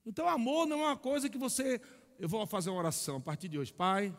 [0.05, 1.81] Então, amor não é uma coisa que você.
[2.19, 3.73] Eu vou fazer uma oração a partir de hoje.
[3.73, 4.17] Pai,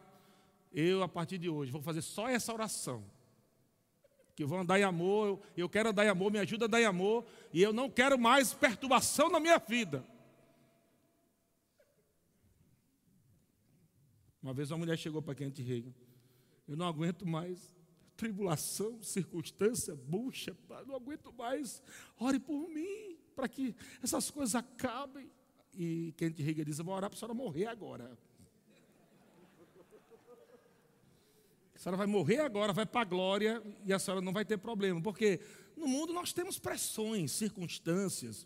[0.74, 3.04] eu, a partir de hoje, vou fazer só essa oração.
[4.36, 6.68] Que eu vou andar em amor, eu, eu quero andar em amor, me ajuda a
[6.68, 10.04] andar em amor, e eu não quero mais perturbação na minha vida.
[14.44, 15.94] Uma vez uma mulher chegou para Kent Reagan,
[16.68, 17.74] eu não aguento mais
[18.18, 21.82] tribulação, circunstância, bucha, não aguento mais,
[22.20, 25.32] ore por mim, para que essas coisas acabem.
[25.74, 28.18] E Kent Reagan diz, eu vou orar para a senhora morrer agora.
[31.74, 34.58] A senhora vai morrer agora, vai para a glória e a senhora não vai ter
[34.58, 35.02] problema.
[35.02, 35.40] Porque
[35.76, 38.46] no mundo nós temos pressões, circunstâncias.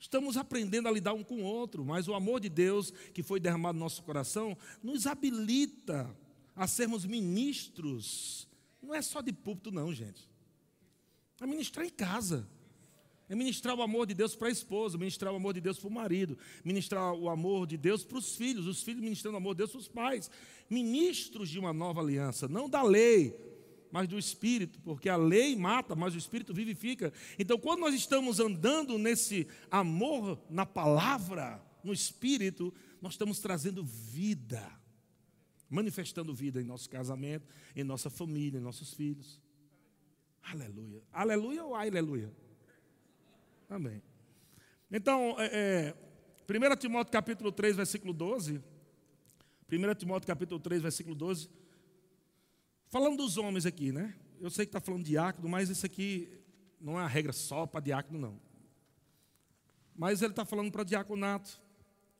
[0.00, 3.38] Estamos aprendendo a lidar um com o outro, mas o amor de Deus que foi
[3.38, 6.10] derramado no nosso coração nos habilita
[6.56, 8.48] a sermos ministros.
[8.82, 10.26] Não é só de púlpito, não, gente.
[11.38, 12.48] É ministrar em casa.
[13.28, 15.88] É ministrar o amor de Deus para a esposa, ministrar o amor de Deus para
[15.88, 19.54] o marido, ministrar o amor de Deus para os filhos, os filhos ministrando o amor
[19.54, 20.30] de Deus para os pais.
[20.68, 23.38] Ministros de uma nova aliança, não da lei,
[23.90, 27.12] mas do Espírito, porque a lei mata, mas o Espírito vivifica.
[27.38, 34.70] Então, quando nós estamos andando nesse amor na palavra, no Espírito, nós estamos trazendo vida,
[35.68, 39.40] manifestando vida em nosso casamento, em nossa família, em nossos filhos.
[40.42, 41.02] Aleluia.
[41.12, 42.32] Aleluia ou aleluia?
[43.68, 44.02] Amém.
[44.90, 45.94] Então, é, é,
[46.48, 48.62] 1 Timóteo capítulo 3, versículo 12.
[49.70, 51.48] 1 Timóteo capítulo 3, versículo 12.
[52.90, 54.16] Falando dos homens aqui, né?
[54.40, 56.28] Eu sei que está falando diácono, mas isso aqui
[56.80, 58.40] não é a regra só para diácono, não.
[59.94, 61.62] Mas ele está falando para diaconato.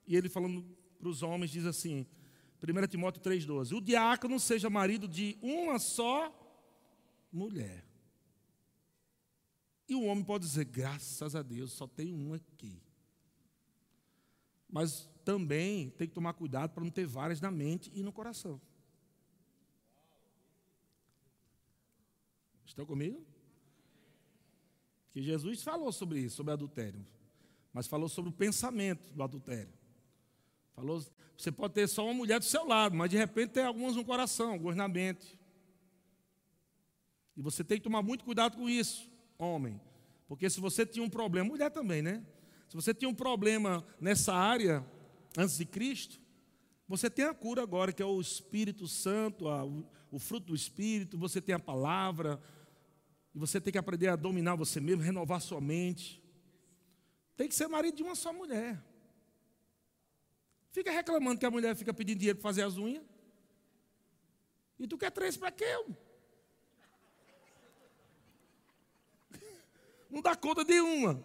[0.07, 0.65] E ele falando
[0.97, 2.07] para os homens, diz assim,
[2.63, 6.33] 1 Timóteo 3,12: O diácono seja marido de uma só
[7.33, 7.85] mulher.
[9.89, 12.81] E o homem pode dizer, graças a Deus, só tem um aqui.
[14.69, 18.61] Mas também tem que tomar cuidado para não ter várias na mente e no coração.
[22.71, 23.21] Estão comigo?
[25.11, 27.05] Que Jesus falou sobre isso, sobre adultério.
[27.73, 29.73] Mas falou sobre o pensamento do adultério.
[30.73, 31.05] Falou,
[31.37, 34.05] você pode ter só uma mulher do seu lado, mas de repente tem algumas no
[34.05, 35.37] coração, algumas na mente.
[37.37, 39.81] E você tem que tomar muito cuidado com isso, homem.
[40.29, 42.25] Porque se você tinha um problema, mulher também, né?
[42.69, 44.87] Se você tinha um problema nessa área
[45.37, 46.21] antes de Cristo,
[46.87, 49.47] você tem a cura agora, que é o Espírito Santo,
[50.11, 52.41] o fruto do Espírito, você tem a palavra,
[53.35, 56.23] e você tem que aprender a dominar você mesmo, renovar sua mente.
[57.37, 58.83] Tem que ser marido de uma só mulher.
[60.73, 63.05] Fica reclamando que a mulher fica pedindo dinheiro para fazer as unhas.
[64.79, 65.85] E tu quer três para quê?
[70.11, 71.23] Não dá conta de uma.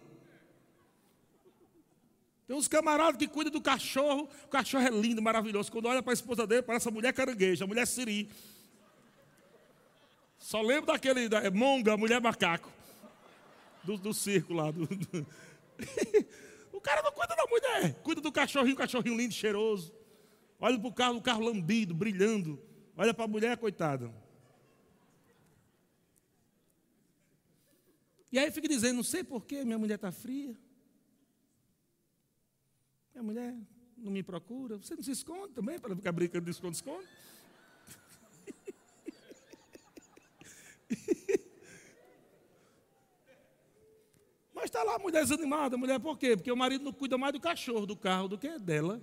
[2.47, 4.30] Tem uns camaradas que cuidam do cachorro.
[4.43, 5.72] O cachorro é lindo, maravilhoso.
[5.72, 8.30] Quando olha para a esposa dele, parece a mulher caranguejo, a mulher siri.
[10.45, 12.71] Só lembro daquele, da, monga, mulher macaco.
[13.83, 14.69] Do, do circo lá.
[14.69, 15.25] Do, do...
[16.71, 17.95] o cara não cuida da mulher.
[18.03, 19.91] Cuida do cachorrinho, cachorrinho lindo, cheiroso.
[20.59, 22.61] Olha para o carro, o carro lambido, brilhando.
[22.95, 24.13] Olha para a mulher, coitada.
[28.31, 30.55] E aí fica dizendo, não sei porquê, minha mulher está fria.
[33.15, 33.55] Minha mulher
[33.97, 34.77] não me procura.
[34.77, 37.07] Você não se esconde também para ficar brincando de esconde-esconde?
[44.53, 45.77] Mas está lá a mulher desanimada.
[45.77, 46.35] Mulher por quê?
[46.37, 49.01] Porque o marido não cuida mais do cachorro, do carro, do que dela.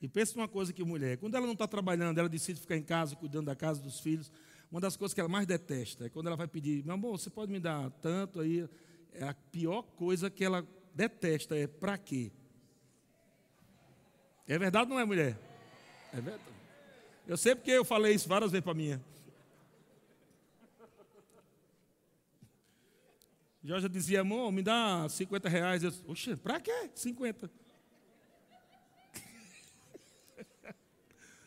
[0.00, 2.82] E pensa numa coisa que mulher, quando ela não está trabalhando, ela decide ficar em
[2.82, 4.30] casa, cuidando da casa dos filhos.
[4.70, 7.30] Uma das coisas que ela mais detesta é quando ela vai pedir, meu amor, você
[7.30, 8.68] pode me dar tanto aí?
[9.12, 12.30] É a pior coisa que ela detesta é para quê?
[14.46, 15.38] É verdade ou não é, mulher?
[16.12, 16.56] É verdade.
[17.26, 19.02] Eu sei porque eu falei isso várias vezes para minha.
[23.66, 25.82] Jorge dizia, amor, me dá 50 reais.
[25.82, 26.88] Eu, Oxe, para quê?
[26.94, 27.50] 50.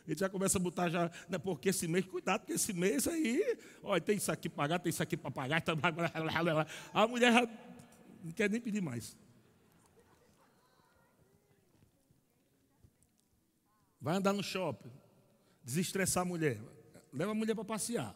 [0.05, 3.57] Ele já começa a botar já, né, porque esse mês, cuidado, porque esse mês aí,
[3.81, 5.61] olha, tem isso aqui para pagar, tem isso aqui para pagar.
[5.61, 5.71] Tá,
[6.93, 7.47] a mulher já
[8.21, 9.15] não quer nem pedir mais.
[14.01, 14.91] Vai andar no shopping,
[15.63, 16.59] desestressar a mulher.
[17.13, 18.13] Leva a mulher para passear.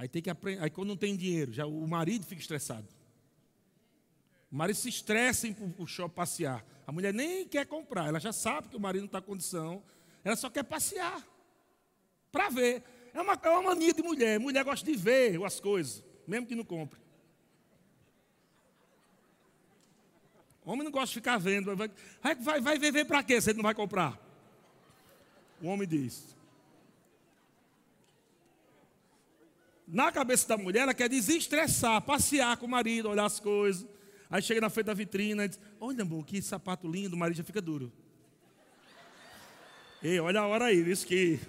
[0.00, 0.62] Aí tem que aprender.
[0.62, 2.88] Aí quando não tem dinheiro, já o marido fica estressado.
[4.50, 6.64] O marido se estressa em o shopping passear.
[6.86, 9.82] A mulher nem quer comprar, ela já sabe que o marido não está em condição,
[10.24, 11.22] ela só quer passear.
[12.32, 12.82] Para ver.
[13.12, 14.40] É uma, é uma mania de mulher.
[14.40, 16.98] Mulher gosta de ver as coisas, mesmo que não compre.
[20.64, 21.76] Homem não gosta de ficar vendo.
[21.76, 21.90] Vai,
[22.40, 23.38] vai, vai ver, para quê?
[23.38, 24.18] Você não vai comprar.
[25.60, 26.34] O homem diz.
[29.92, 33.84] Na cabeça da mulher, ela quer desestressar, passear com o marido, olhar as coisas.
[34.30, 37.38] Aí chega na frente da vitrina e diz: Olha, amor, que sapato lindo, o marido
[37.38, 37.92] já fica duro.
[40.00, 41.40] Ei, olha a hora aí, isso que.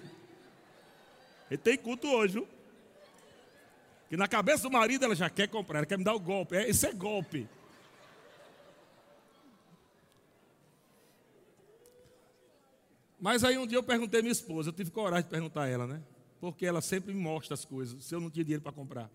[1.48, 2.48] Ele tem culto hoje, viu?
[4.08, 6.56] Que na cabeça do marido ela já quer comprar, ela quer me dar o golpe.
[6.56, 7.48] É, esse é golpe.
[13.20, 15.68] Mas aí um dia eu perguntei à minha esposa, eu tive coragem de perguntar a
[15.68, 16.02] ela, né?
[16.42, 19.08] Porque ela sempre me mostra as coisas, se eu não tinha dinheiro para comprar.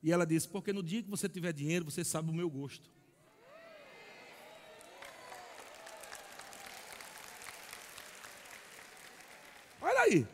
[0.00, 2.88] E ela disse: Porque no dia que você tiver dinheiro, você sabe o meu gosto.
[9.80, 10.28] Olha aí.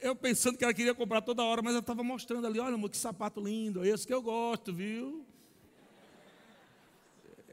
[0.00, 2.90] Eu pensando que ela queria comprar toda hora, mas ela estava mostrando ali: Olha, amor,
[2.90, 5.26] que sapato lindo, é esse que eu gosto, viu?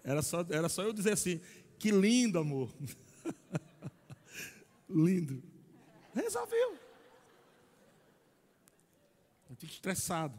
[0.04, 1.42] Era só, era só eu dizer assim:
[1.80, 2.72] Que lindo, amor.
[4.88, 5.52] lindo.
[6.14, 6.78] Resolveu.
[9.50, 10.38] Eu fico estressado.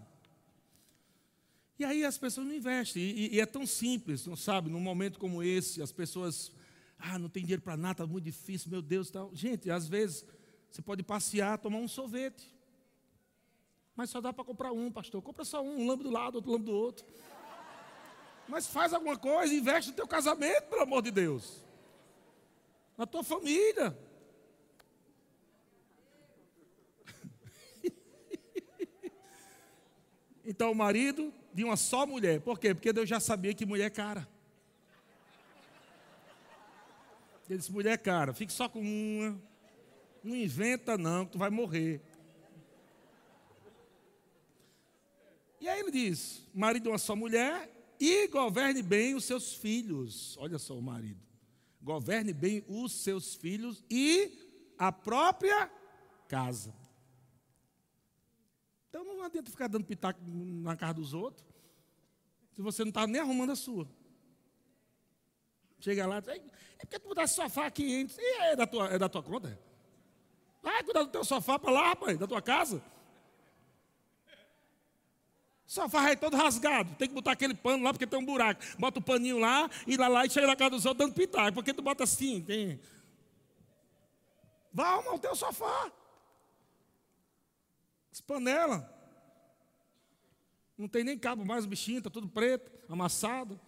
[1.78, 3.02] E aí as pessoas não investem.
[3.02, 4.70] E, e, é tão simples, não sabe?
[4.70, 6.52] Num momento como esse, as pessoas,
[6.98, 9.10] ah, não tem dinheiro para nada, está muito difícil, meu Deus.
[9.10, 9.34] Tal.
[9.34, 10.24] Gente, às vezes
[10.70, 12.54] você pode passear, tomar um sorvete.
[13.96, 15.22] Mas só dá para comprar um, pastor.
[15.22, 17.06] Compra só um, um do lado, outro lambo do outro.
[18.48, 21.62] Mas faz alguma coisa, investe no teu casamento, pelo amor de Deus.
[22.96, 23.96] Na tua família.
[30.54, 32.40] Então o marido de uma só mulher.
[32.40, 32.72] Por quê?
[32.72, 34.28] Porque Deus já sabia que mulher é cara.
[37.50, 39.36] Ele disse, mulher é cara, fique só com uma.
[40.22, 42.00] Não inventa não, que tu vai morrer.
[45.60, 50.36] E aí ele diz, marido de uma só mulher e governe bem os seus filhos.
[50.38, 51.20] Olha só o marido.
[51.82, 54.38] Governe bem os seus filhos e
[54.78, 55.68] a própria
[56.28, 56.72] casa.
[58.94, 61.44] Então não adianta ficar dando pitaco na casa dos outros,
[62.54, 63.88] se você não está nem arrumando a sua.
[65.80, 68.06] Chega lá, é porque tu botasse sofá aqui, hein?
[68.16, 69.60] E é da tua, é da tua conta?
[70.62, 72.80] Vai cuidar do teu sofá para lá, rapaz, da tua casa.
[75.66, 78.62] Sofá é todo rasgado, tem que botar aquele pano lá porque tem um buraco.
[78.78, 81.52] Bota o paninho lá, e lá, lá e chega na casa dos outros dando pitaco.
[81.52, 82.42] Por que tu bota assim?
[82.42, 82.80] Tem.
[84.72, 85.90] Vá arrumar o teu sofá.
[88.14, 88.80] As panelas.
[90.78, 93.60] Não tem nem cabo mais, o bichinho está tudo preto, amassado.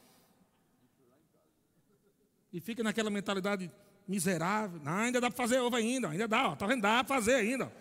[2.53, 3.69] E fica naquela mentalidade
[4.07, 4.81] miserável.
[4.85, 6.81] Não, ainda dá para fazer ovo ainda, ainda dá, está vendo?
[6.81, 7.73] Dá para fazer ainda.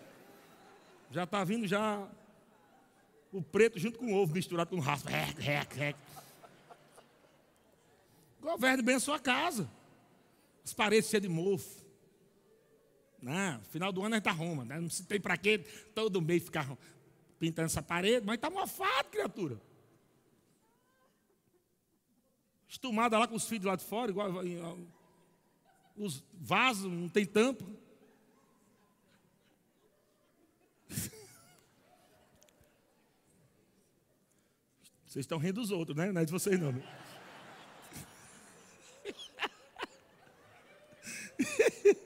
[1.12, 2.04] Já está vindo já
[3.32, 5.08] o preto junto com o ovo misturado com raspa.
[5.08, 5.96] Rec, rec, rec.
[8.40, 9.70] Governe bem a sua casa.
[10.64, 11.85] As paredes cheias de mofo.
[13.26, 14.64] Não, final do ano a gente arruma.
[14.64, 14.78] Né?
[14.78, 15.58] Não tem para quê
[15.92, 16.78] todo mês ficar
[17.40, 19.60] pintando essa parede, mas está mofado, criatura.
[22.68, 24.30] Estumada lá com os filhos lá de fora, igual,
[25.96, 27.64] os vasos não tem tampa.
[35.04, 36.12] Vocês estão rindo dos outros, né?
[36.12, 36.70] Não é de vocês não.
[36.70, 36.80] Né?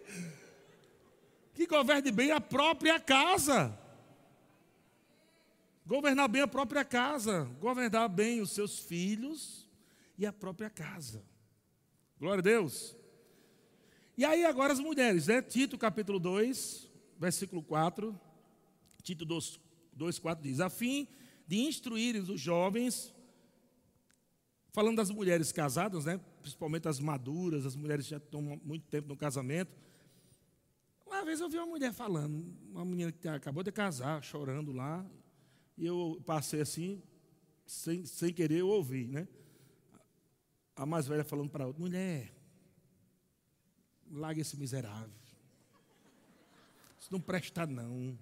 [1.66, 3.78] que governe bem a própria casa.
[5.86, 9.68] Governar bem a própria casa, governar bem os seus filhos
[10.16, 11.24] e a própria casa.
[12.18, 12.96] Glória a Deus.
[14.16, 15.40] E aí agora as mulheres, né?
[15.40, 16.88] Tito capítulo 2,
[17.18, 18.18] versículo 4.
[19.02, 19.58] Tito 2,
[19.94, 21.08] 2 4 diz: A fim
[21.46, 23.14] de instruir os jovens,
[24.72, 26.20] falando das mulheres casadas, né?
[26.40, 29.72] principalmente as maduras, as mulheres que já estão muito tempo no casamento.
[31.20, 35.04] Uma vez eu vi uma mulher falando, uma menina que acabou de casar, chorando lá,
[35.76, 37.02] e eu passei assim,
[37.66, 39.28] sem, sem querer, eu ouvi, né?
[40.74, 42.32] A mais velha falando para a outra, mulher,
[44.10, 45.12] larga esse miserável.
[46.98, 48.18] Isso não presta não.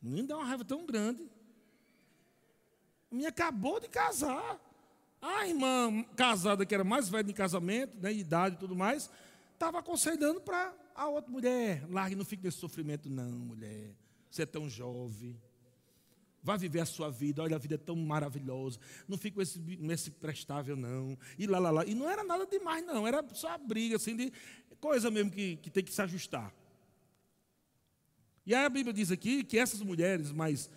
[0.00, 1.28] Não dá uma raiva tão grande.
[3.10, 4.60] A minha acabou de casar.
[5.20, 9.10] A irmã casada, que era mais velha de casamento, né, idade e tudo mais,
[9.54, 13.94] estava aconselhando para a outra mulher: largue, não fique nesse sofrimento, não, mulher.
[14.30, 15.40] Você é tão jovem.
[16.42, 18.78] Vá viver a sua vida, olha, a vida é tão maravilhosa.
[19.08, 21.18] Não fique nesse, nesse prestável, não.
[21.36, 21.84] E lá, lá, lá.
[21.84, 23.06] E não era nada demais, não.
[23.06, 24.32] Era só a briga, assim, de
[24.78, 26.54] coisa mesmo que, que tem que se ajustar.
[28.46, 30.70] E aí a Bíblia diz aqui que essas mulheres mais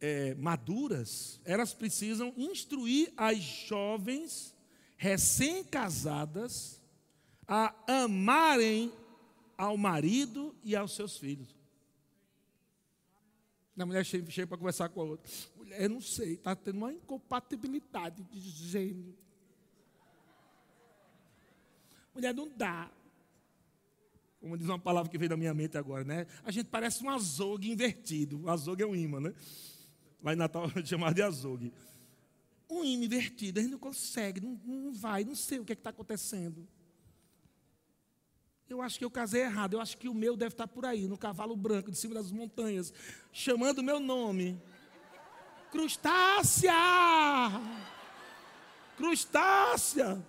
[0.00, 4.56] é, maduras, elas precisam instruir as jovens
[4.96, 6.80] recém-casadas
[7.46, 8.90] a amarem
[9.62, 11.54] ao marido e aos seus filhos.
[13.78, 15.30] A mulher chega, para conversar com a outra.
[15.56, 19.16] Mulher, não sei, está tendo uma incompatibilidade de gênero.
[22.12, 22.90] Mulher, não dá.
[24.40, 26.26] Como diz uma palavra que veio da minha mente agora, né?
[26.42, 28.42] A gente parece um azogue invertido.
[28.42, 29.32] O azogue é um imã, né?
[30.24, 31.72] Lá em Natal é chamado de azogue.
[32.68, 35.74] Um imã invertido, a gente não consegue, não, não vai, não sei o que é
[35.74, 36.66] está acontecendo.
[38.68, 41.06] Eu acho que eu casei errado, eu acho que o meu deve estar por aí,
[41.06, 42.92] no cavalo branco, de cima das montanhas,
[43.32, 44.60] chamando o meu nome.
[45.70, 46.72] Crustácea!
[48.96, 50.24] Crustácea!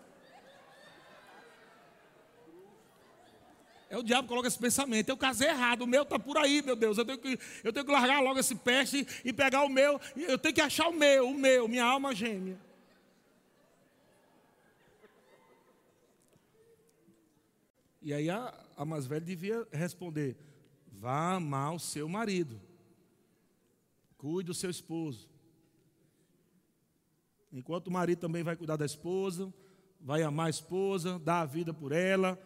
[3.93, 5.09] É o diabo que coloca esse pensamento.
[5.09, 6.97] Eu casei errado, o meu está por aí, meu Deus.
[6.97, 10.01] Eu tenho, que, eu tenho que largar logo esse peste e pegar o meu.
[10.15, 12.59] Eu tenho que achar o meu, o meu, minha alma gêmea.
[18.03, 20.37] E aí a, a mais velha devia responder:
[20.91, 22.61] vá amar o seu marido.
[24.17, 25.27] Cuide do seu esposo.
[27.51, 29.53] Enquanto o marido também vai cuidar da esposa,
[29.99, 32.39] vai amar a esposa, dar a vida por ela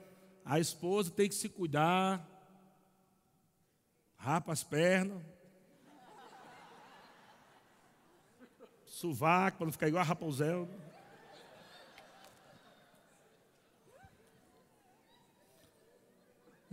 [0.50, 2.26] a esposa tem que se cuidar,
[4.16, 5.22] rapa as pernas,
[8.86, 10.70] sovaco, para não ficar igual a Rapunzel.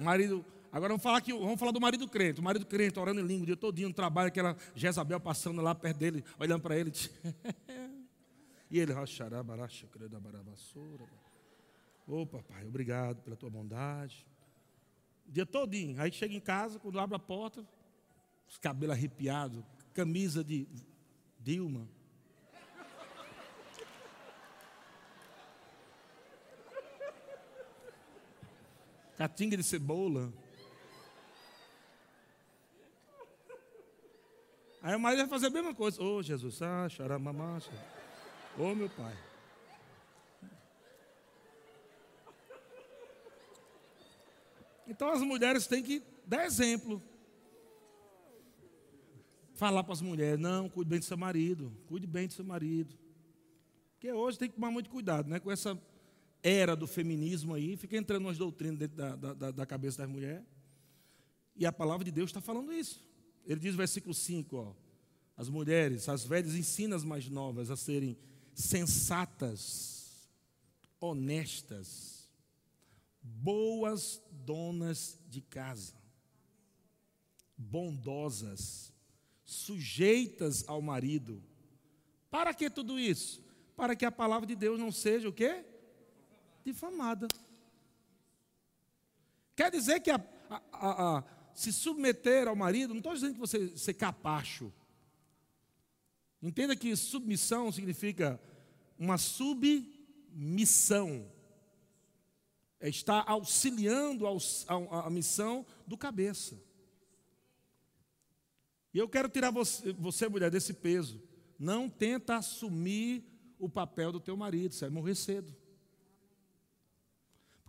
[0.05, 2.41] Marido, agora vamos falar, aqui, vamos falar do marido crente.
[2.41, 5.75] O marido crente orando em língua o dia todinho no trabalho, aquela Jezabel passando lá
[5.75, 6.93] perto dele, olhando para ele.
[8.71, 8.93] e ele.
[12.07, 14.27] Ô oh, papai, obrigado pela tua bondade.
[15.27, 16.01] O dia todinho.
[16.01, 17.67] Aí chega em casa, quando abre a porta,
[18.47, 20.69] os cabelos arrepiados, camisa de
[21.41, 21.89] Dilma.
[29.17, 30.33] Catinga de cebola.
[34.83, 36.03] Aí o marido vai fazer a mesma coisa.
[36.03, 37.71] Ô oh, Jesus, ah, charamamacha.
[38.59, 39.17] Ô oh, meu pai.
[44.87, 47.03] Então as mulheres têm que dar exemplo.
[49.55, 52.95] Falar para as mulheres, não, cuide bem do seu marido, cuide bem do seu marido.
[53.93, 55.39] Porque hoje tem que tomar muito cuidado, né?
[55.39, 55.81] Com essa
[56.47, 60.45] era do feminismo aí, fica entrando umas doutrinas dentro da, da, da cabeça das mulheres.
[61.57, 63.03] E a palavra de Deus está falando isso.
[63.47, 64.75] Ele diz no versículo 5, ó,
[65.39, 68.19] as mulheres, as velhas ensinam as mais novas a serem
[68.53, 70.29] sensatas,
[71.01, 72.31] honestas,
[73.23, 75.95] boas donas de casa,
[77.57, 78.93] bondosas,
[79.47, 81.43] sujeitas ao marido.
[82.31, 83.43] Para que tudo isso?
[83.75, 85.65] Para que a palavra de Deus não seja o quê?
[86.65, 87.29] Difamada.
[89.55, 90.21] Quer dizer que a,
[90.73, 94.73] a, a, se submeter ao marido, não estou dizendo que você ser capacho.
[96.43, 98.41] Entenda que submissão significa
[98.99, 100.05] uma submissão.
[102.81, 106.61] É estar auxiliando a, missão do cabeça.
[108.93, 111.23] E eu quero tirar você, você, mulher, desse peso.
[111.59, 113.25] Não tenta assumir
[113.59, 115.57] o papel do teu marido, você vai morrer cedo.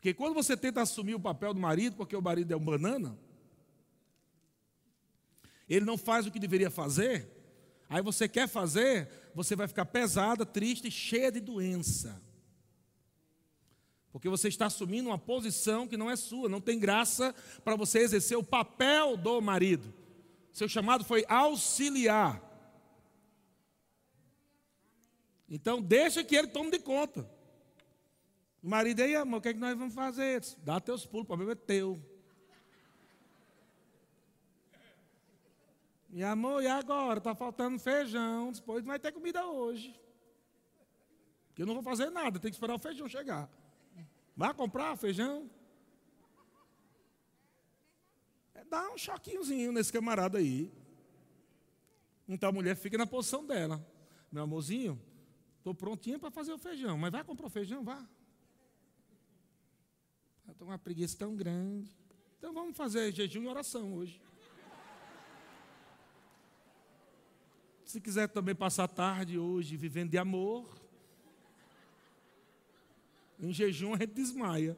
[0.06, 3.18] Porque quando você tenta assumir o papel do marido, porque o marido é um banana,
[5.68, 7.28] ele não faz o que deveria fazer,
[7.89, 12.22] aí você quer fazer, você vai ficar pesada, triste, cheia de doença.
[14.12, 17.34] Porque você está assumindo uma posição que não é sua, não tem graça
[17.64, 19.91] para você exercer o papel do marido.
[20.53, 22.39] Seu chamado foi auxiliar.
[25.49, 27.28] Então, deixa que ele tome de conta.
[28.66, 30.41] O marido aí, amor, o que, é que nós vamos fazer?
[30.63, 32.01] Dá teus pulos, o problema é teu.
[36.09, 37.20] E amor, e agora?
[37.20, 38.51] Está faltando feijão.
[38.51, 39.93] Depois não vai ter comida hoje.
[41.47, 43.47] Porque eu não vou fazer nada, tem que esperar o feijão chegar.
[44.36, 45.47] Vai comprar feijão?
[48.55, 50.74] É, dá um choquinhozinho nesse camarada aí.
[52.28, 53.80] Então a mulher fica na posição dela.
[54.32, 54.99] Meu amorzinho,
[55.59, 57.84] estou prontinha para fazer o feijão, mas vai comprar o feijão?
[57.84, 58.03] Vá.
[60.56, 61.89] Estou com uma preguiça tão grande.
[62.38, 64.22] Então vamos fazer jejum e oração hoje.
[67.84, 70.74] Se quiser também passar tarde hoje vivendo de amor,
[73.38, 74.78] em jejum a gente desmaia.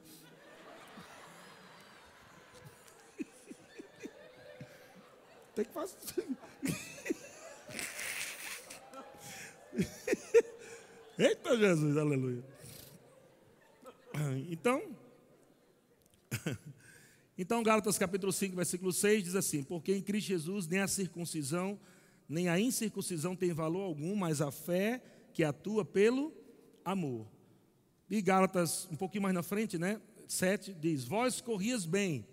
[5.53, 6.25] Tem que fazer.
[11.19, 12.43] Eita Jesus, aleluia.
[14.49, 14.97] Então,
[17.37, 21.79] então Gálatas capítulo 5, versículo 6 diz assim: Porque em Cristo Jesus nem a circuncisão
[22.27, 25.01] nem a incircuncisão tem valor algum, mas a fé
[25.33, 26.33] que atua pelo
[26.83, 27.27] amor.
[28.09, 30.01] E Gálatas, um pouquinho mais na frente, né?
[30.27, 32.27] 7 diz: Vós corrias bem.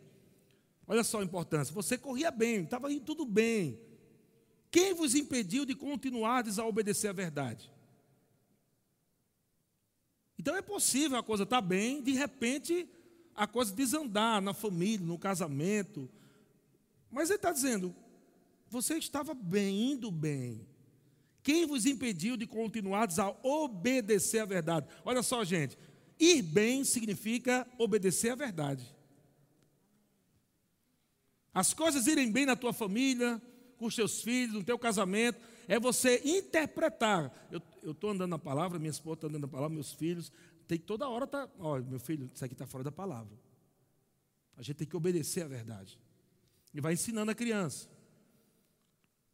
[0.87, 1.73] Olha só a importância.
[1.75, 3.79] Você corria bem, estava indo tudo bem.
[4.71, 7.73] Quem vos impediu de continuardes a obedecer a verdade?
[10.37, 12.89] Então é possível a coisa estar tá bem, de repente
[13.35, 16.09] a coisa desandar na família, no casamento.
[17.11, 17.95] Mas ele está dizendo:
[18.69, 20.67] você estava bem, indo bem.
[21.43, 24.89] Quem vos impediu de continuar a obedecer à verdade?
[25.05, 25.77] Olha só, gente.
[26.19, 28.95] Ir bem significa obedecer à verdade.
[31.53, 33.41] As coisas irem bem na tua família,
[33.77, 37.33] com os teus filhos, no teu casamento, é você interpretar.
[37.83, 40.33] Eu estou andando na palavra, minha esposa está andando na palavra, meus filhos.
[40.67, 43.37] Tem que toda hora tá, olha, meu filho, isso aqui está fora da palavra.
[44.57, 45.99] A gente tem que obedecer à verdade.
[46.73, 47.89] E vai ensinando a criança.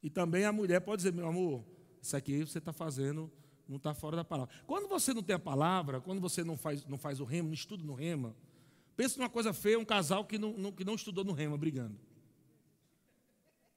[0.03, 1.65] E também a mulher pode dizer, meu amor,
[2.01, 3.31] isso aqui você está fazendo,
[3.69, 4.55] não está fora da palavra.
[4.67, 7.55] Quando você não tem a palavra, quando você não faz, não faz o rema, não
[7.55, 8.35] estuda no rema,
[8.97, 11.99] pensa numa coisa feia, um casal que não, não, que não estudou no rema brigando.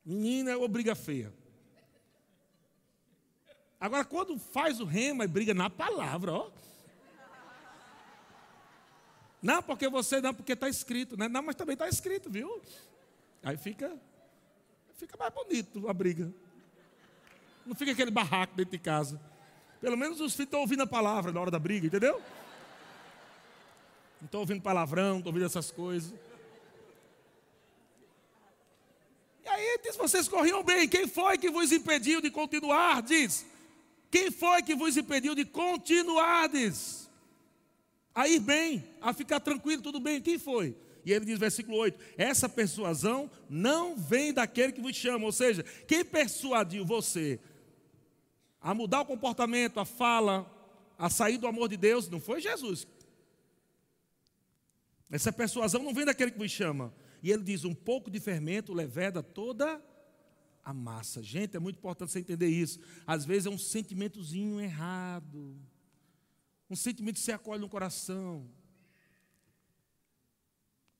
[0.03, 1.33] Menina é ou briga feia.
[3.79, 6.51] Agora, quando faz o rema e briga na palavra, ó.
[9.43, 11.27] Não, porque você não, porque está escrito, né?
[11.27, 12.61] Não, mas também está escrito, viu?
[13.43, 13.93] Aí fica
[14.95, 16.33] fica mais bonito a briga.
[17.65, 19.19] Não fica aquele barraco dentro de casa.
[19.81, 22.21] Pelo menos os filhos estão ouvindo a palavra na hora da briga, entendeu?
[24.21, 26.13] Não estão ouvindo palavrão, não estão ouvindo essas coisas.
[29.43, 30.87] E aí diz: vocês corriam bem.
[30.87, 33.01] Quem foi que vos impediu de continuar?
[33.01, 33.45] Diz.
[34.09, 37.02] Quem foi que vos impediu de continuardes?
[38.13, 40.21] A ir bem, a ficar tranquilo, tudo bem.
[40.21, 40.75] Quem foi?
[41.05, 45.25] E ele diz, versículo 8: Essa persuasão não vem daquele que vos chama.
[45.25, 47.39] Ou seja, quem persuadiu você
[48.61, 50.49] a mudar o comportamento, a fala,
[50.97, 52.87] a sair do amor de Deus, não foi Jesus.
[55.11, 56.93] Essa persuasão não vem daquele que vos chama.
[57.21, 59.81] E ele diz: um pouco de fermento leveda toda
[60.63, 61.21] a massa.
[61.21, 62.79] Gente, é muito importante você entender isso.
[63.05, 65.57] Às vezes é um sentimentozinho errado.
[66.69, 68.49] Um sentimento que você acolhe no coração.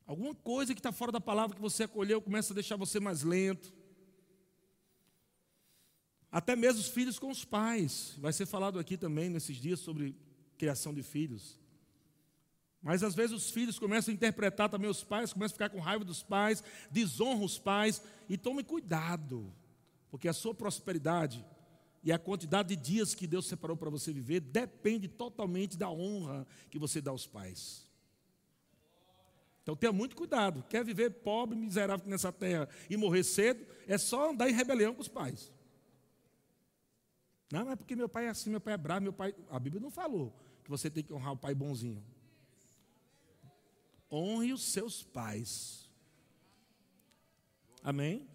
[0.06, 3.24] Alguma coisa que está fora da palavra que você acolheu começa a deixar você mais
[3.24, 3.74] lento.
[6.32, 8.16] Até mesmo os filhos com os pais.
[8.18, 10.16] Vai ser falado aqui também nesses dias sobre
[10.58, 11.60] criação de filhos.
[12.82, 15.80] Mas às vezes os filhos começam a interpretar também os pais, começam a ficar com
[15.80, 16.62] raiva dos pais,
[16.92, 18.02] desonram os pais.
[18.28, 19.54] E tome cuidado,
[20.12, 21.46] porque a sua prosperidade
[22.04, 26.46] e a quantidade de dias que Deus separou para você viver depende totalmente da honra
[26.70, 27.88] que você dá aos pais.
[29.62, 30.64] Então tenha muito cuidado.
[30.70, 35.02] Quer viver pobre, miserável nessa terra e morrer cedo, é só andar em rebelião com
[35.02, 35.54] os pais.
[37.50, 39.34] Não, é porque meu pai é assim, meu pai é bravo, meu pai.
[39.50, 40.34] A Bíblia não falou
[40.64, 42.04] que você tem que honrar o pai bonzinho.
[44.12, 45.90] Honre os seus pais.
[47.82, 48.28] Amém?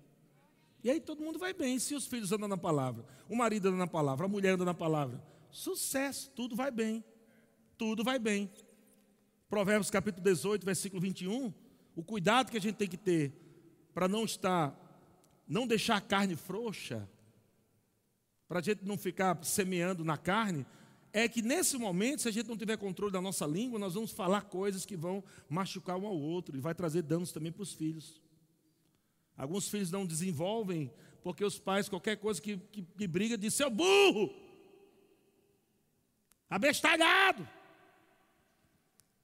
[0.82, 3.78] E aí todo mundo vai bem se os filhos andam na palavra, o marido anda
[3.78, 5.22] na palavra, a mulher anda na palavra.
[5.50, 7.04] Sucesso, tudo vai bem.
[7.76, 8.50] Tudo vai bem.
[9.48, 11.52] Provérbios capítulo 18, versículo 21,
[11.96, 13.32] o cuidado que a gente tem que ter
[13.94, 14.78] para não estar,
[15.48, 17.08] não deixar a carne frouxa,
[18.46, 20.66] para a gente não ficar semeando na carne,
[21.12, 24.10] é que nesse momento, se a gente não tiver controle da nossa língua, nós vamos
[24.10, 27.72] falar coisas que vão machucar um ao outro e vai trazer danos também para os
[27.72, 28.20] filhos.
[29.39, 33.70] Alguns filhos não desenvolvem porque os pais, qualquer coisa que, que, que briga, diz: seu
[33.70, 34.34] burro,
[36.51, 37.49] abestalhado.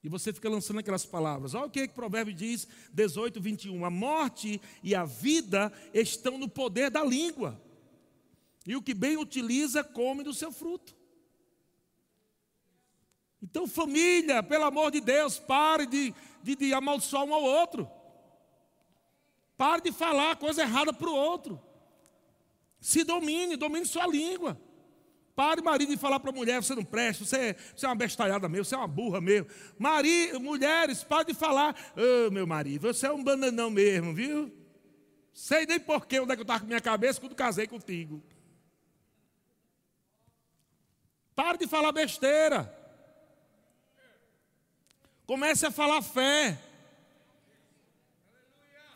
[0.05, 1.55] E você fica lançando aquelas palavras.
[1.55, 3.85] Olha o que, é que o provérbio diz, 18, 21.
[3.85, 7.61] A morte e a vida estão no poder da língua.
[8.67, 10.95] E o que bem utiliza, come do seu fruto.
[13.43, 17.91] Então, família, pelo amor de Deus, pare de, de, de amaldiçoar um ao outro.
[19.57, 21.61] Pare de falar coisa errada para o outro.
[22.81, 24.61] Se domine, domine sua língua.
[25.35, 28.49] Pare, marido, de falar para a mulher: você não presta, você, você é uma bestalhada
[28.49, 29.49] mesmo, você é uma burra mesmo.
[29.79, 34.53] Mari, mulheres, pare de falar: oh, meu marido, você é um bananão mesmo, viu?
[35.33, 38.23] Sei nem porquê onde é que eu estava com minha cabeça quando casei contigo.
[41.35, 42.73] Pare de falar besteira.
[45.27, 46.57] Comece a falar fé.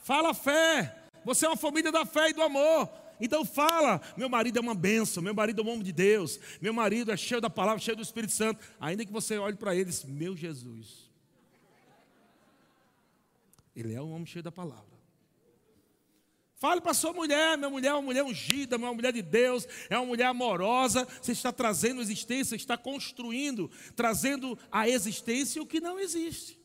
[0.09, 0.97] Fala fé.
[1.23, 2.89] Você é uma família da fé e do amor.
[3.21, 6.73] Então fala, meu marido é uma benção, meu marido é um homem de Deus, meu
[6.73, 8.59] marido é cheio da palavra, cheio do Espírito Santo.
[8.81, 11.11] Ainda que você olhe para ele meu Jesus.
[13.77, 14.99] Ele é um homem cheio da palavra.
[16.55, 19.99] Fale para sua mulher, minha mulher é uma mulher ungida, uma mulher de Deus, é
[19.99, 21.07] uma mulher amorosa.
[21.21, 26.58] Você está trazendo existência, está construindo, trazendo à existência o que não existe.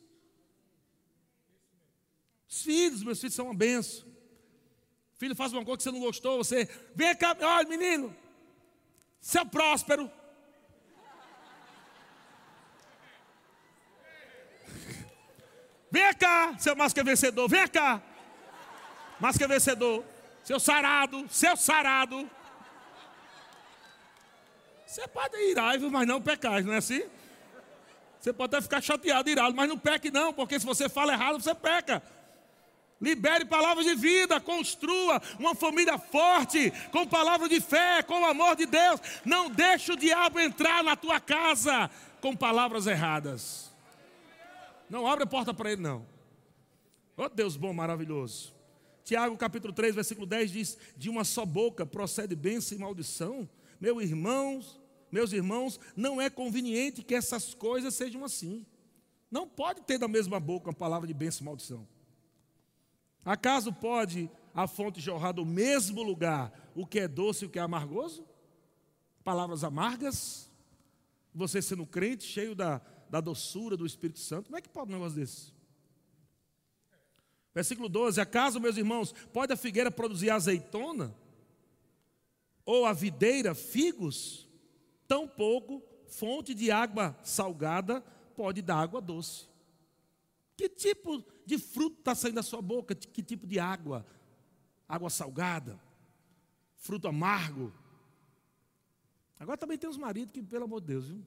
[2.54, 4.06] Os filhos, meus filhos são uma benção.
[5.16, 8.16] Filho faz uma coisa que você não gostou, você vem cá, olha menino,
[9.20, 10.12] seu próspero.
[15.90, 18.00] Vem cá, seu mais que vencedor, vem cá.
[19.36, 20.06] Que vencedor,
[20.44, 22.30] seu sarado, seu sarado.
[24.86, 27.02] Você pode ir irado, mas não pecar, não é assim?
[28.20, 31.42] Você pode até ficar chateado, irado, mas não peque não, porque se você fala errado,
[31.42, 32.04] você peca.
[33.04, 38.56] Libere palavras de vida, construa uma família forte, com palavras de fé, com o amor
[38.56, 39.02] de Deus.
[39.26, 41.92] Não deixe o diabo entrar na tua casa
[42.22, 43.70] com palavras erradas.
[44.90, 46.06] Não abre a porta para ele, não.
[47.18, 48.54] Oh Deus bom, maravilhoso.
[49.04, 53.50] Tiago capítulo 3, versículo 10 diz: De uma só boca procede bênção e maldição.
[53.82, 54.80] Meus irmãos,
[55.12, 58.66] meus irmãos, não é conveniente que essas coisas sejam assim.
[59.30, 61.93] Não pode ter da mesma boca uma palavra de bênção e maldição.
[63.26, 67.60] Acaso pode a fonte jorrar do mesmo lugar o que é doce e o que
[67.60, 68.26] é amargoso?
[69.24, 70.50] Palavras amargas?
[71.34, 74.96] Você sendo crente, cheio da, da doçura do Espírito Santo, como é que pode um
[74.96, 75.54] negócio desse?
[77.54, 81.16] Versículo 12: Acaso, meus irmãos, pode a figueira produzir azeitona?
[82.66, 84.48] Ou a videira figos?
[85.08, 88.02] Tampouco fonte de água salgada
[88.36, 89.48] pode dar água doce.
[90.64, 92.96] Que tipo de fruto está saindo da sua boca?
[92.96, 94.06] Que tipo de água?
[94.88, 95.78] Água salgada?
[96.78, 97.74] Fruto amargo?
[99.38, 101.22] Agora também tem os maridos que, pelo amor de Deus, viu?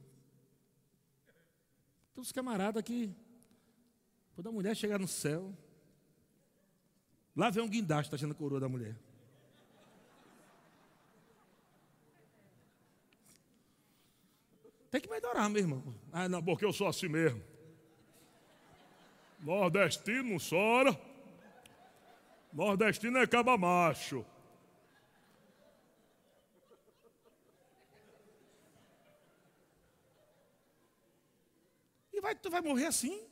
[2.14, 3.14] Tem uns camaradas que
[4.34, 5.54] Quando a mulher chegar no céu,
[7.36, 8.96] lá vem um guindaste, achando a coroa da mulher.
[14.90, 15.94] Tem que melhorar, meu irmão.
[16.10, 17.55] Ah, não, porque eu sou assim mesmo.
[19.46, 21.00] Nordestino não chora.
[22.52, 24.26] Nordestino é caba macho.
[32.12, 33.22] E vai, tu vai morrer assim.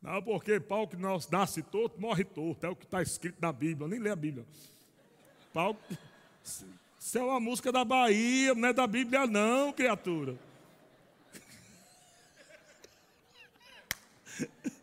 [0.00, 2.66] Não, porque pau que nasce torto, morre torto.
[2.66, 3.86] É o que está escrito na Bíblia.
[3.86, 4.46] Eu nem lê a Bíblia.
[5.52, 5.76] Pau.
[7.00, 10.38] Isso é uma música da Bahia, não é da Bíblia, não, criatura.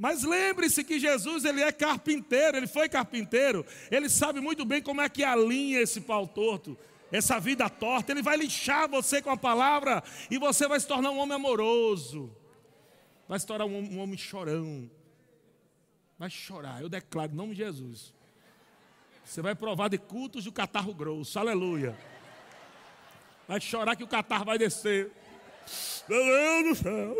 [0.00, 5.00] Mas lembre-se que Jesus ele é carpinteiro, ele foi carpinteiro, ele sabe muito bem como
[5.00, 6.78] é que alinha esse pau torto,
[7.10, 8.12] essa vida torta.
[8.12, 12.30] Ele vai lixar você com a palavra e você vai se tornar um homem amoroso,
[13.26, 14.88] vai se tornar um, homem chorão,
[16.16, 16.80] vai chorar.
[16.80, 18.14] Eu declaro em nome de Jesus.
[19.24, 21.98] Você vai provar de cultos do catarro grosso, aleluia.
[23.48, 25.10] Vai chorar que o catarro vai descer.
[26.08, 27.14] Meu Deus do céu.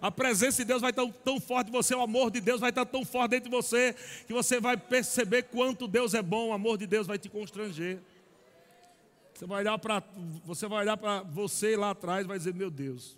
[0.00, 2.70] A presença de Deus vai estar tão forte em você, o amor de Deus vai
[2.70, 3.94] estar tão forte dentro de você,
[4.26, 8.00] que você vai perceber quanto Deus é bom, o amor de Deus vai te constranger.
[9.32, 10.02] Você vai olhar para
[10.44, 13.16] você vai olhar para você lá atrás e vai dizer, meu Deus,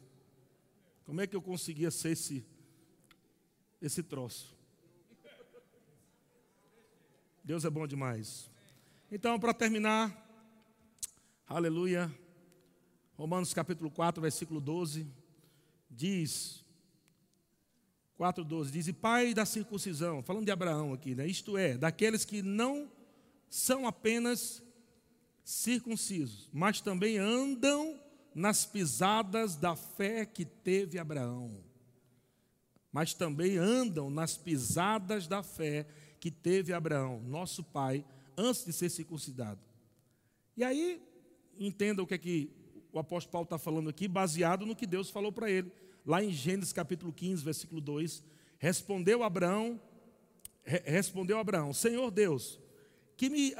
[1.06, 2.44] como é que eu conseguia ser esse
[3.80, 4.54] esse troço?
[7.42, 8.50] Deus é bom demais.
[9.12, 10.10] Então, para terminar,
[11.46, 12.10] aleluia.
[13.16, 15.06] Romanos capítulo 4, versículo 12,
[15.88, 16.64] diz
[18.18, 21.26] 4,12 diz: E pai da circuncisão, falando de Abraão aqui, né?
[21.26, 22.90] isto é, daqueles que não
[23.48, 24.62] são apenas
[25.44, 28.00] circuncisos, mas também andam
[28.34, 31.62] nas pisadas da fé que teve Abraão.
[32.90, 35.86] Mas também andam nas pisadas da fé
[36.20, 38.04] que teve Abraão, nosso pai,
[38.36, 39.60] antes de ser circuncidado.
[40.56, 41.02] E aí,
[41.58, 42.63] entenda o que é que
[42.94, 45.72] o apóstolo Paulo está falando aqui, baseado no que Deus falou para ele
[46.06, 48.22] lá em Gênesis capítulo 15, versículo 2,
[48.58, 49.80] respondeu Abraão,
[50.62, 52.60] re, respondeu Abraão, Senhor Deus,
[53.16, 53.52] que me,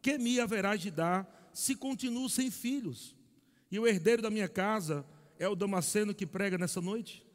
[0.00, 3.14] que me haverás de dar se continuo sem filhos?
[3.70, 5.04] E o herdeiro da minha casa
[5.38, 7.26] é o Damasceno que prega nessa noite?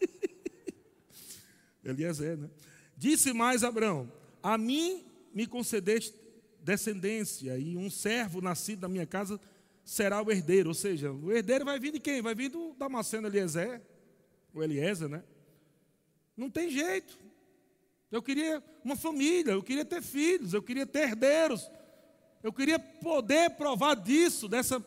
[1.82, 2.48] Eliezer, né?
[2.96, 4.12] Disse mais Abraão:
[4.42, 5.04] A mim
[5.34, 6.25] me concedeste
[6.66, 9.40] descendência, e um servo nascido na minha casa
[9.84, 10.70] será o herdeiro.
[10.70, 12.20] Ou seja, o herdeiro vai vir de quem?
[12.20, 13.80] Vai vir do Damasceno Eliezer,
[14.52, 15.22] o Eliezer, né?
[16.36, 17.16] Não tem jeito.
[18.10, 21.70] Eu queria uma família, eu queria ter filhos, eu queria ter herdeiros.
[22.42, 24.84] Eu queria poder provar disso, dessa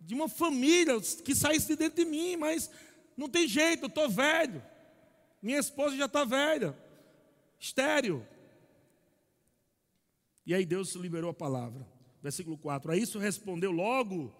[0.00, 2.70] de uma família que saísse de dentro de mim, mas
[3.16, 4.62] não tem jeito, eu estou velho.
[5.42, 6.76] Minha esposa já está velha,
[7.58, 8.26] estéreo.
[10.46, 11.86] E aí Deus liberou a palavra
[12.22, 12.92] versículo 4.
[12.92, 14.32] A isso respondeu logo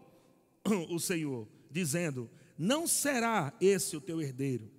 [0.90, 4.70] o Senhor, dizendo: Não será esse o teu herdeiro,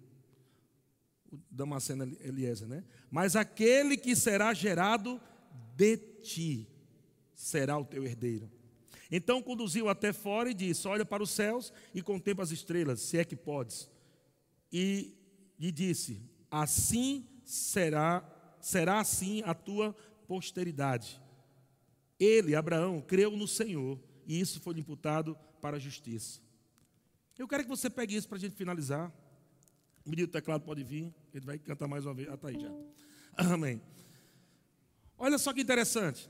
[1.32, 2.84] o Damasceno Eliezer, né?
[3.09, 5.19] Mas aquele que será gerado
[5.76, 6.67] de ti
[7.34, 8.49] será o teu herdeiro.
[9.09, 13.17] Então conduziu até fora e disse: Olha para os céus e contempla as estrelas, se
[13.17, 13.89] é que podes.
[14.72, 15.17] E
[15.59, 18.24] lhe disse: Assim será,
[18.61, 19.95] será assim a tua
[20.32, 21.21] posteridade.
[22.17, 26.39] Ele, Abraão, creu no Senhor e isso foi imputado para a justiça.
[27.38, 29.11] Eu quero que você pegue isso para a gente finalizar.
[30.05, 32.29] O menino do teclado pode vir, ele vai cantar mais uma vez.
[32.29, 32.71] Ah, está aí já.
[33.36, 33.82] Amém.
[35.17, 36.29] Olha só que interessante.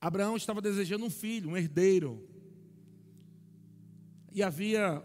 [0.00, 2.26] Abraão estava desejando um filho, um herdeiro.
[4.32, 5.02] E havia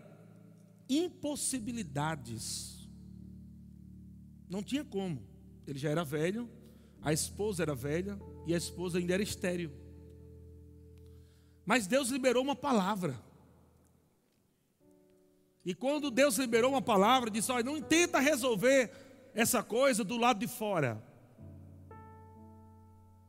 [0.88, 2.88] impossibilidades.
[4.49, 5.21] Não tinha como.
[5.67, 6.49] Ele já era velho,
[7.04, 9.72] a esposa era velha, e a esposa ainda era estéril.
[11.66, 13.20] Mas Deus liberou uma palavra.
[15.66, 18.91] E quando Deus liberou uma palavra, disse: Olha, não tenta resolver
[19.34, 21.01] essa coisa do lado de fora.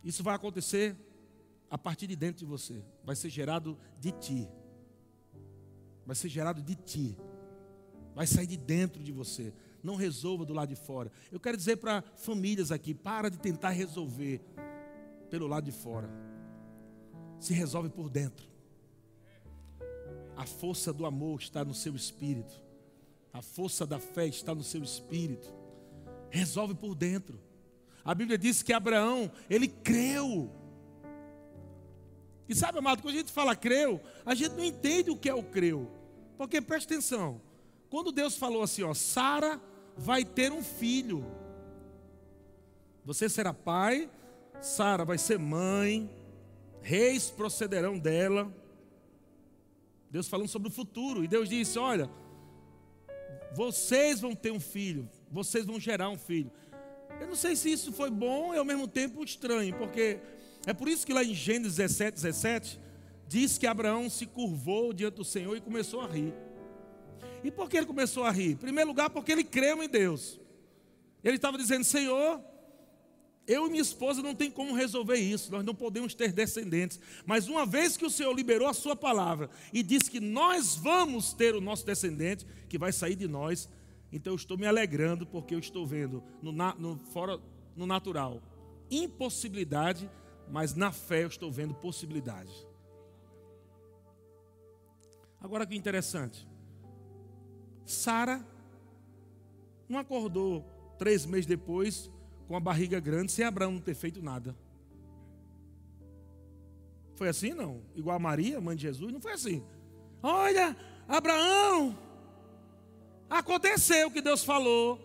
[0.03, 0.97] Isso vai acontecer
[1.70, 2.85] a partir de dentro de você.
[3.03, 4.49] Vai ser gerado de ti.
[6.07, 7.16] Vai ser gerado de ti.
[8.14, 9.53] Vai sair de dentro de você.
[9.85, 11.12] Não resolva do lado de fora.
[11.30, 14.41] Eu quero dizer para famílias aqui: para de tentar resolver
[15.28, 16.09] pelo lado de fora.
[17.39, 18.49] Se resolve por dentro.
[20.35, 22.55] A força do amor está no seu espírito.
[23.30, 25.53] A força da fé está no seu espírito.
[26.30, 27.39] Resolve por dentro.
[28.03, 30.51] A Bíblia diz que Abraão, ele creu.
[32.49, 35.35] E sabe, amado, quando a gente fala creu, a gente não entende o que é
[35.35, 35.91] o creu.
[36.39, 37.41] Porque preste atenção,
[37.91, 39.61] quando Deus falou assim, ó, Sara
[39.97, 41.24] vai ter um filho.
[43.05, 44.11] Você será pai,
[44.61, 46.11] Sara vai ser mãe,
[46.80, 48.53] reis procederão dela.
[50.11, 51.24] Deus falando sobre o futuro.
[51.24, 52.09] E Deus disse: Olha,
[53.55, 56.51] vocês vão ter um filho, vocês vão gerar um filho.
[57.20, 60.18] Eu não sei se isso foi bom e ao mesmo tempo estranho, porque
[60.66, 62.80] é por isso que lá em Gênesis 17, 17,
[63.28, 66.34] diz que Abraão se curvou diante do Senhor e começou a rir.
[67.45, 68.53] E por que ele começou a rir?
[68.53, 70.40] Em primeiro lugar, porque ele creu em Deus.
[71.22, 72.40] Ele estava dizendo: Senhor,
[73.47, 76.99] eu e minha esposa não tem como resolver isso, nós não podemos ter descendentes.
[77.26, 81.32] Mas uma vez que o Senhor liberou a sua palavra e disse que nós vamos
[81.34, 83.68] ter o nosso descendente, que vai sair de nós,
[84.11, 87.38] então eu estou me alegrando porque eu estou vendo no, no, fora,
[87.76, 88.42] no natural
[88.90, 90.11] impossibilidade,
[90.49, 92.53] mas na fé eu estou vendo possibilidade.
[95.40, 96.47] Agora que interessante.
[97.85, 98.45] Sara
[99.89, 100.64] não acordou
[100.99, 102.11] três meses depois
[102.47, 104.57] com a barriga grande sem Abraão não ter feito nada.
[107.14, 107.82] Foi assim não?
[107.95, 109.62] Igual a Maria, mãe de Jesus, não foi assim.
[110.22, 110.76] Olha,
[111.07, 111.97] Abraão,
[113.28, 115.01] aconteceu o que Deus falou.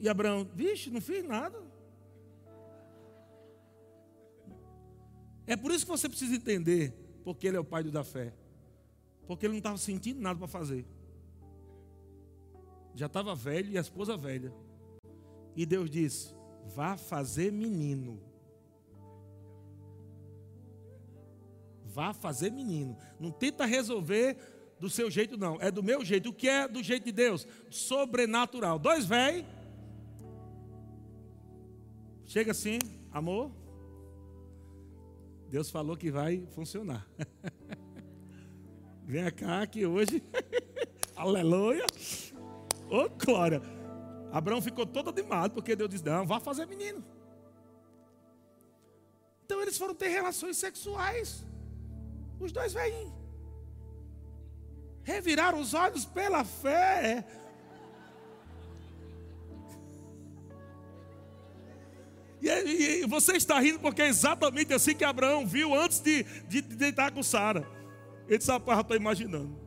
[0.00, 1.62] E Abraão, vixe, não fiz nada.
[5.46, 6.92] É por isso que você precisa entender
[7.22, 8.32] porque ele é o pai da fé.
[9.26, 10.86] Porque ele não estava sentindo nada para fazer.
[12.94, 14.52] Já estava velho e a esposa velha.
[15.56, 16.34] E Deus disse:
[16.74, 18.20] Vá fazer menino.
[21.84, 22.96] Vá fazer menino.
[23.20, 24.36] Não tenta resolver
[24.80, 25.60] do seu jeito, não.
[25.60, 26.30] É do meu jeito.
[26.30, 27.46] O que é do jeito de Deus?
[27.70, 28.78] Sobrenatural.
[28.78, 29.46] Dois velhos.
[32.26, 32.78] Chega assim,
[33.12, 33.50] amor.
[35.48, 37.06] Deus falou que vai funcionar.
[39.06, 40.22] Vem cá que hoje.
[41.14, 41.86] Aleluia.
[42.90, 43.62] Ô, oh, glória.
[44.32, 47.04] Abraão ficou todo animado, porque Deus disse: Não, vá fazer menino.
[49.44, 51.44] Então eles foram ter relações sexuais.
[52.40, 53.12] Os dois velhinhos.
[55.02, 57.24] Reviraram os olhos pela fé.
[62.40, 66.24] E, e, e, você está rindo porque é exatamente assim que Abraão viu antes de,
[66.48, 67.66] de, de deitar com Sara.
[68.26, 69.63] Ele disse: Rapaz, estou imaginando.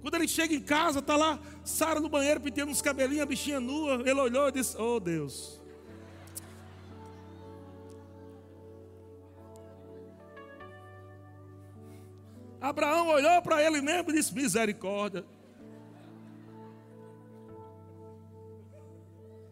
[0.00, 3.60] Quando ele chega em casa, está lá Sara no banheiro pintando uns cabelinhos, a bichinha
[3.60, 4.02] nua.
[4.04, 5.60] Ele olhou e disse: Oh Deus.
[12.60, 15.24] Abraão olhou para ele mesmo e disse: Misericórdia.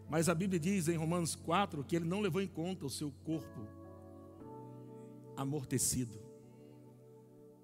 [0.09, 3.11] Mas a Bíblia diz em Romanos 4 que ele não levou em conta o seu
[3.25, 3.67] corpo
[5.35, 6.26] amortecido.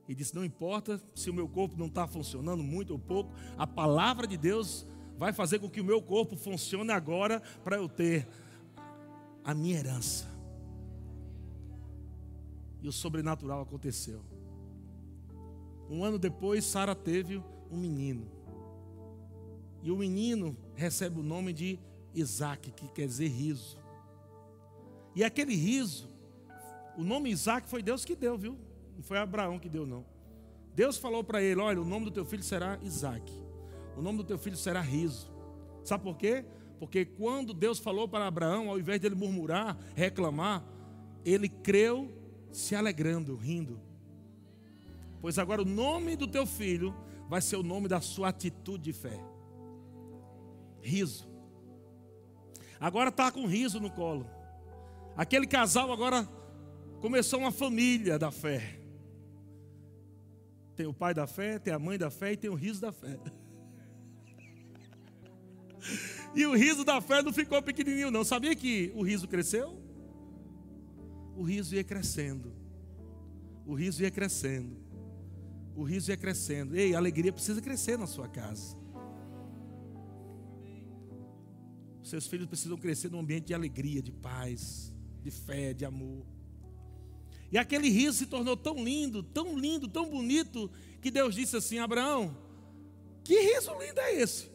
[0.08, 3.66] E disse: Não importa se o meu corpo não está funcionando muito ou pouco, a
[3.66, 4.86] palavra de Deus
[5.18, 8.28] vai fazer com que o meu corpo funcione agora para eu ter
[9.44, 10.28] a minha herança.
[12.82, 14.22] E o sobrenatural aconteceu.
[15.90, 17.42] Um ano depois, Sara teve
[17.72, 18.30] um menino.
[19.82, 21.80] E o menino recebe o nome de
[22.14, 23.78] Isaac, que quer dizer riso.
[25.16, 26.10] E aquele riso,
[26.98, 28.58] o nome Isaac foi Deus que deu, viu?
[28.96, 30.06] Não foi Abraão que deu, não.
[30.76, 33.32] Deus falou para ele: Olha, o nome do teu filho será Isaac.
[33.96, 35.32] O nome do teu filho será Riso.
[35.84, 36.46] Sabe por quê?
[36.80, 40.64] Porque quando Deus falou para Abraão, ao invés dele murmurar, reclamar,
[41.24, 42.12] ele creu
[42.52, 43.80] se alegrando, rindo.
[45.22, 46.94] Pois agora o nome do teu filho
[47.30, 49.20] vai ser o nome da sua atitude de fé.
[50.82, 51.28] Riso.
[52.80, 54.28] Agora está com riso no colo.
[55.16, 56.28] Aquele casal agora
[57.00, 58.83] começou uma família da fé.
[60.76, 62.92] Tem o pai da fé, tem a mãe da fé e tem o riso da
[62.92, 63.20] fé.
[66.36, 68.24] E o riso da fé não ficou pequenininho, não.
[68.24, 69.80] Sabia que o riso cresceu?
[71.36, 72.52] O riso ia crescendo.
[73.68, 74.76] O riso ia crescendo.
[75.76, 76.76] O riso ia crescendo.
[76.76, 78.76] Ei, a alegria precisa crescer na sua casa.
[82.04, 86.26] Seus filhos precisam crescer num ambiente de alegria, de paz, de fé, de amor.
[87.54, 91.78] E aquele riso se tornou tão lindo, tão lindo, tão bonito, que Deus disse assim:
[91.78, 92.36] Abraão,
[93.24, 94.52] que riso lindo é esse?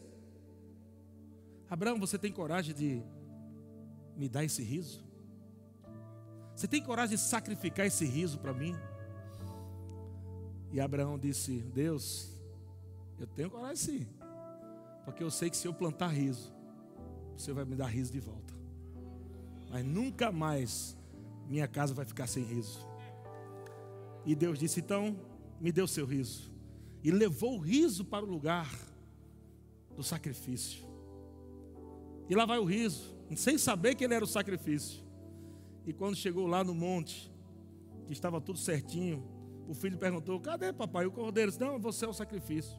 [1.69, 3.01] Abraão, você tem coragem de
[4.17, 5.01] me dar esse riso?
[6.53, 8.75] Você tem coragem de sacrificar esse riso para mim?
[10.73, 12.29] E Abraão disse: Deus,
[13.17, 14.07] eu tenho coragem sim,
[15.05, 16.53] porque eu sei que se eu plantar riso,
[17.37, 18.53] você vai me dar riso de volta.
[19.69, 20.97] Mas nunca mais
[21.47, 22.88] minha casa vai ficar sem riso.
[24.29, 25.19] E Deus disse: Então,
[25.59, 26.51] me o seu riso.
[27.03, 28.71] E levou o riso para o lugar
[29.95, 30.87] do sacrifício.
[32.29, 35.03] E lá vai o riso, sem saber que ele era o sacrifício.
[35.83, 37.33] E quando chegou lá no monte,
[38.05, 39.27] que estava tudo certinho,
[39.67, 41.07] o filho perguntou: Cadê papai?
[41.07, 42.77] O cordeiro disse: Não, você é o sacrifício.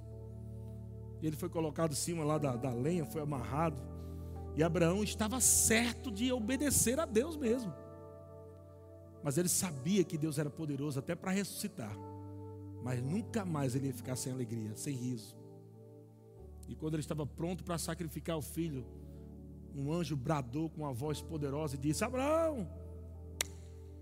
[1.21, 3.83] E ele foi colocado em cima lá da, da lenha, foi amarrado.
[4.55, 7.75] E Abraão estava certo de obedecer a Deus mesmo.
[9.23, 11.95] Mas ele sabia que Deus era poderoso até para ressuscitar.
[12.83, 15.37] Mas nunca mais ele ia ficar sem alegria, sem riso.
[16.69, 18.87] E quando ele estava pronto para sacrificar o filho,
[19.75, 22.69] um anjo bradou com uma voz poderosa e disse: Abraão,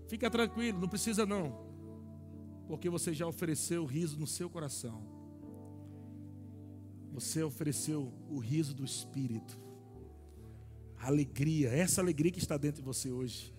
[0.07, 1.57] fica tranquilo, não precisa não,
[2.67, 5.03] porque você já ofereceu o riso no seu coração.
[7.11, 9.59] Você ofereceu o riso do Espírito,
[10.97, 13.53] a alegria, essa alegria que está dentro de você hoje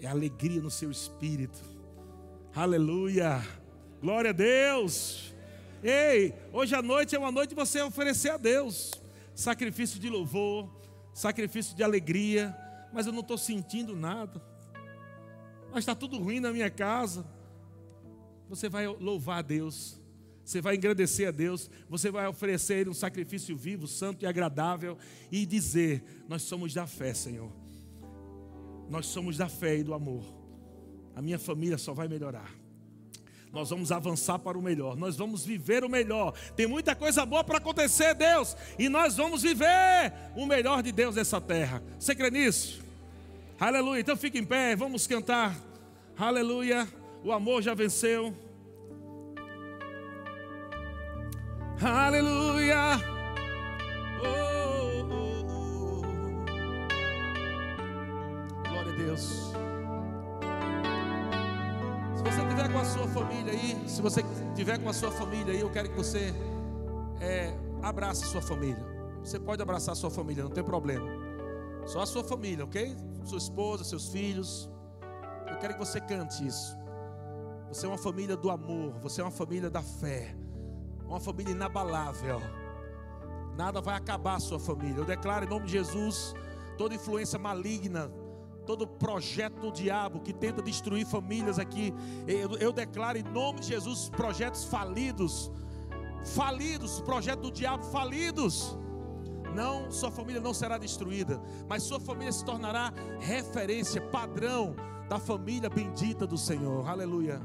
[0.00, 1.58] é alegria no seu espírito.
[2.54, 3.42] Aleluia.
[4.00, 5.34] Glória a Deus.
[5.82, 8.92] Ei, hoje à noite é uma noite de você oferecer a Deus
[9.36, 10.74] sacrifício de louvor,
[11.12, 12.56] sacrifício de alegria,
[12.92, 14.42] mas eu não estou sentindo nada.
[15.70, 17.26] Mas está tudo ruim na minha casa.
[18.48, 20.00] Você vai louvar a Deus,
[20.42, 24.96] você vai agradecer a Deus, você vai oferecer um sacrifício vivo, santo e agradável
[25.30, 27.52] e dizer: Nós somos da fé, Senhor.
[28.88, 30.24] Nós somos da fé e do amor.
[31.14, 32.50] A minha família só vai melhorar.
[33.52, 34.96] Nós vamos avançar para o melhor.
[34.96, 36.34] Nós vamos viver o melhor.
[36.54, 38.56] Tem muita coisa boa para acontecer, Deus.
[38.78, 41.82] E nós vamos viver o melhor de Deus nessa terra.
[41.98, 42.82] Você crê nisso?
[43.58, 44.00] Aleluia.
[44.00, 44.76] Então fique em pé.
[44.76, 45.56] Vamos cantar.
[46.18, 46.86] Aleluia.
[47.24, 48.34] O amor já venceu.
[51.80, 53.00] Aleluia.
[54.20, 54.55] Oh.
[59.06, 59.52] Deus.
[62.16, 65.54] Se você tiver com a sua família aí, se você tiver com a sua família
[65.54, 66.34] aí, eu quero que você
[67.20, 68.84] é, abrace a sua família.
[69.22, 71.08] Você pode abraçar a sua família, não tem problema.
[71.86, 72.96] Só a sua família, ok?
[73.24, 74.68] Sua esposa, seus filhos.
[75.48, 76.76] Eu quero que você cante isso.
[77.68, 80.34] Você é uma família do amor, você é uma família da fé,
[81.06, 82.40] uma família inabalável.
[83.56, 84.98] Nada vai acabar a sua família.
[84.98, 86.34] Eu declaro em nome de Jesus
[86.76, 88.10] toda influência maligna
[88.66, 91.94] todo projeto do diabo que tenta destruir famílias aqui,
[92.26, 95.50] eu, eu declaro em nome de Jesus projetos falidos,
[96.34, 98.76] falidos, projeto do diabo falidos.
[99.54, 104.74] Não, sua família não será destruída, mas sua família se tornará referência, padrão
[105.08, 106.86] da família bendita do Senhor.
[106.86, 107.40] Aleluia.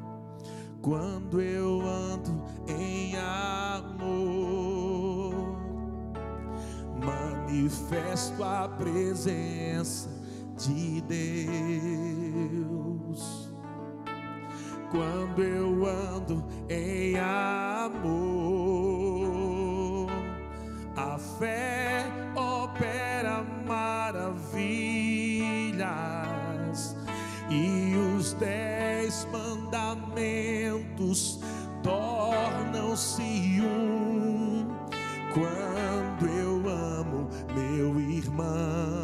[0.82, 4.15] Quando eu ando em amor,
[6.99, 10.20] manifesto a presença
[10.68, 11.22] de Deus.
[14.91, 18.12] Quando eu ando em amor,
[20.95, 22.05] a fé
[22.36, 24.36] opera maravilhas
[27.49, 30.20] e os dez mandamentos
[31.82, 34.67] tornam-se um.
[35.33, 39.00] Quando eu amo meu irmão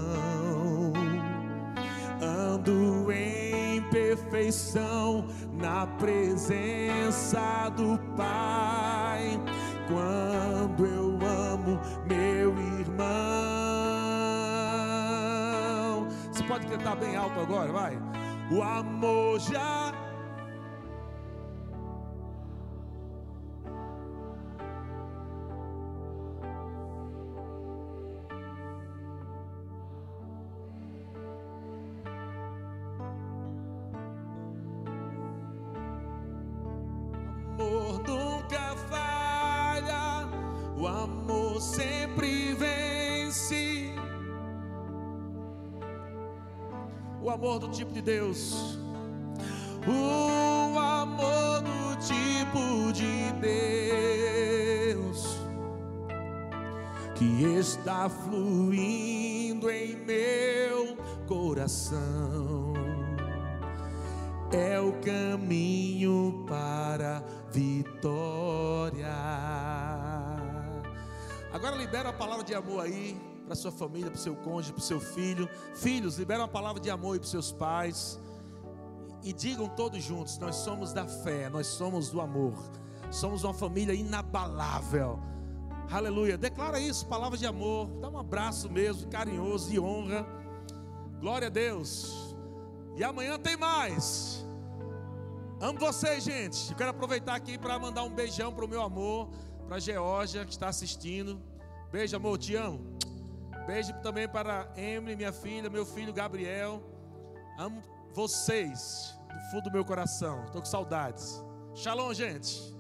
[4.48, 5.26] perfeição
[5.60, 9.40] na presença do Pai.
[9.88, 13.08] Quando eu amo meu irmão.
[16.32, 17.98] Você pode cantar bem alto agora, vai.
[18.50, 19.92] O amor já
[48.08, 48.80] Deus.
[49.86, 53.34] O amor do tipo de
[54.94, 55.38] Deus
[57.16, 60.96] que está fluindo em meu
[61.28, 62.72] coração
[64.54, 67.22] é o caminho para
[67.52, 69.14] vitória.
[71.52, 74.82] Agora libera a palavra de amor aí para sua família, para o seu cônjuge, para
[74.82, 75.50] o seu filho.
[75.74, 78.20] Filhos, libera uma palavra de amor para os seus pais.
[79.24, 82.54] E digam todos juntos: nós somos da fé, nós somos do amor.
[83.10, 85.18] Somos uma família inabalável.
[85.90, 86.38] Aleluia.
[86.38, 87.88] Declara isso, palavra de amor.
[88.02, 90.28] Dá um abraço mesmo, carinhoso, de honra.
[91.22, 92.36] Glória a Deus.
[92.98, 94.46] E amanhã tem mais.
[95.62, 96.72] Amo vocês, gente.
[96.72, 99.30] Eu quero aproveitar aqui para mandar um beijão para o meu amor,
[99.66, 101.42] para a Georgia que está assistindo.
[101.90, 102.98] Beijo, amor, te amo.
[103.68, 106.82] Beijo também para Emily, minha filha, meu filho Gabriel.
[107.60, 107.84] Amo
[108.14, 110.46] vocês do fundo do meu coração.
[110.46, 111.44] Estou com saudades.
[111.76, 112.77] Shalom, gente.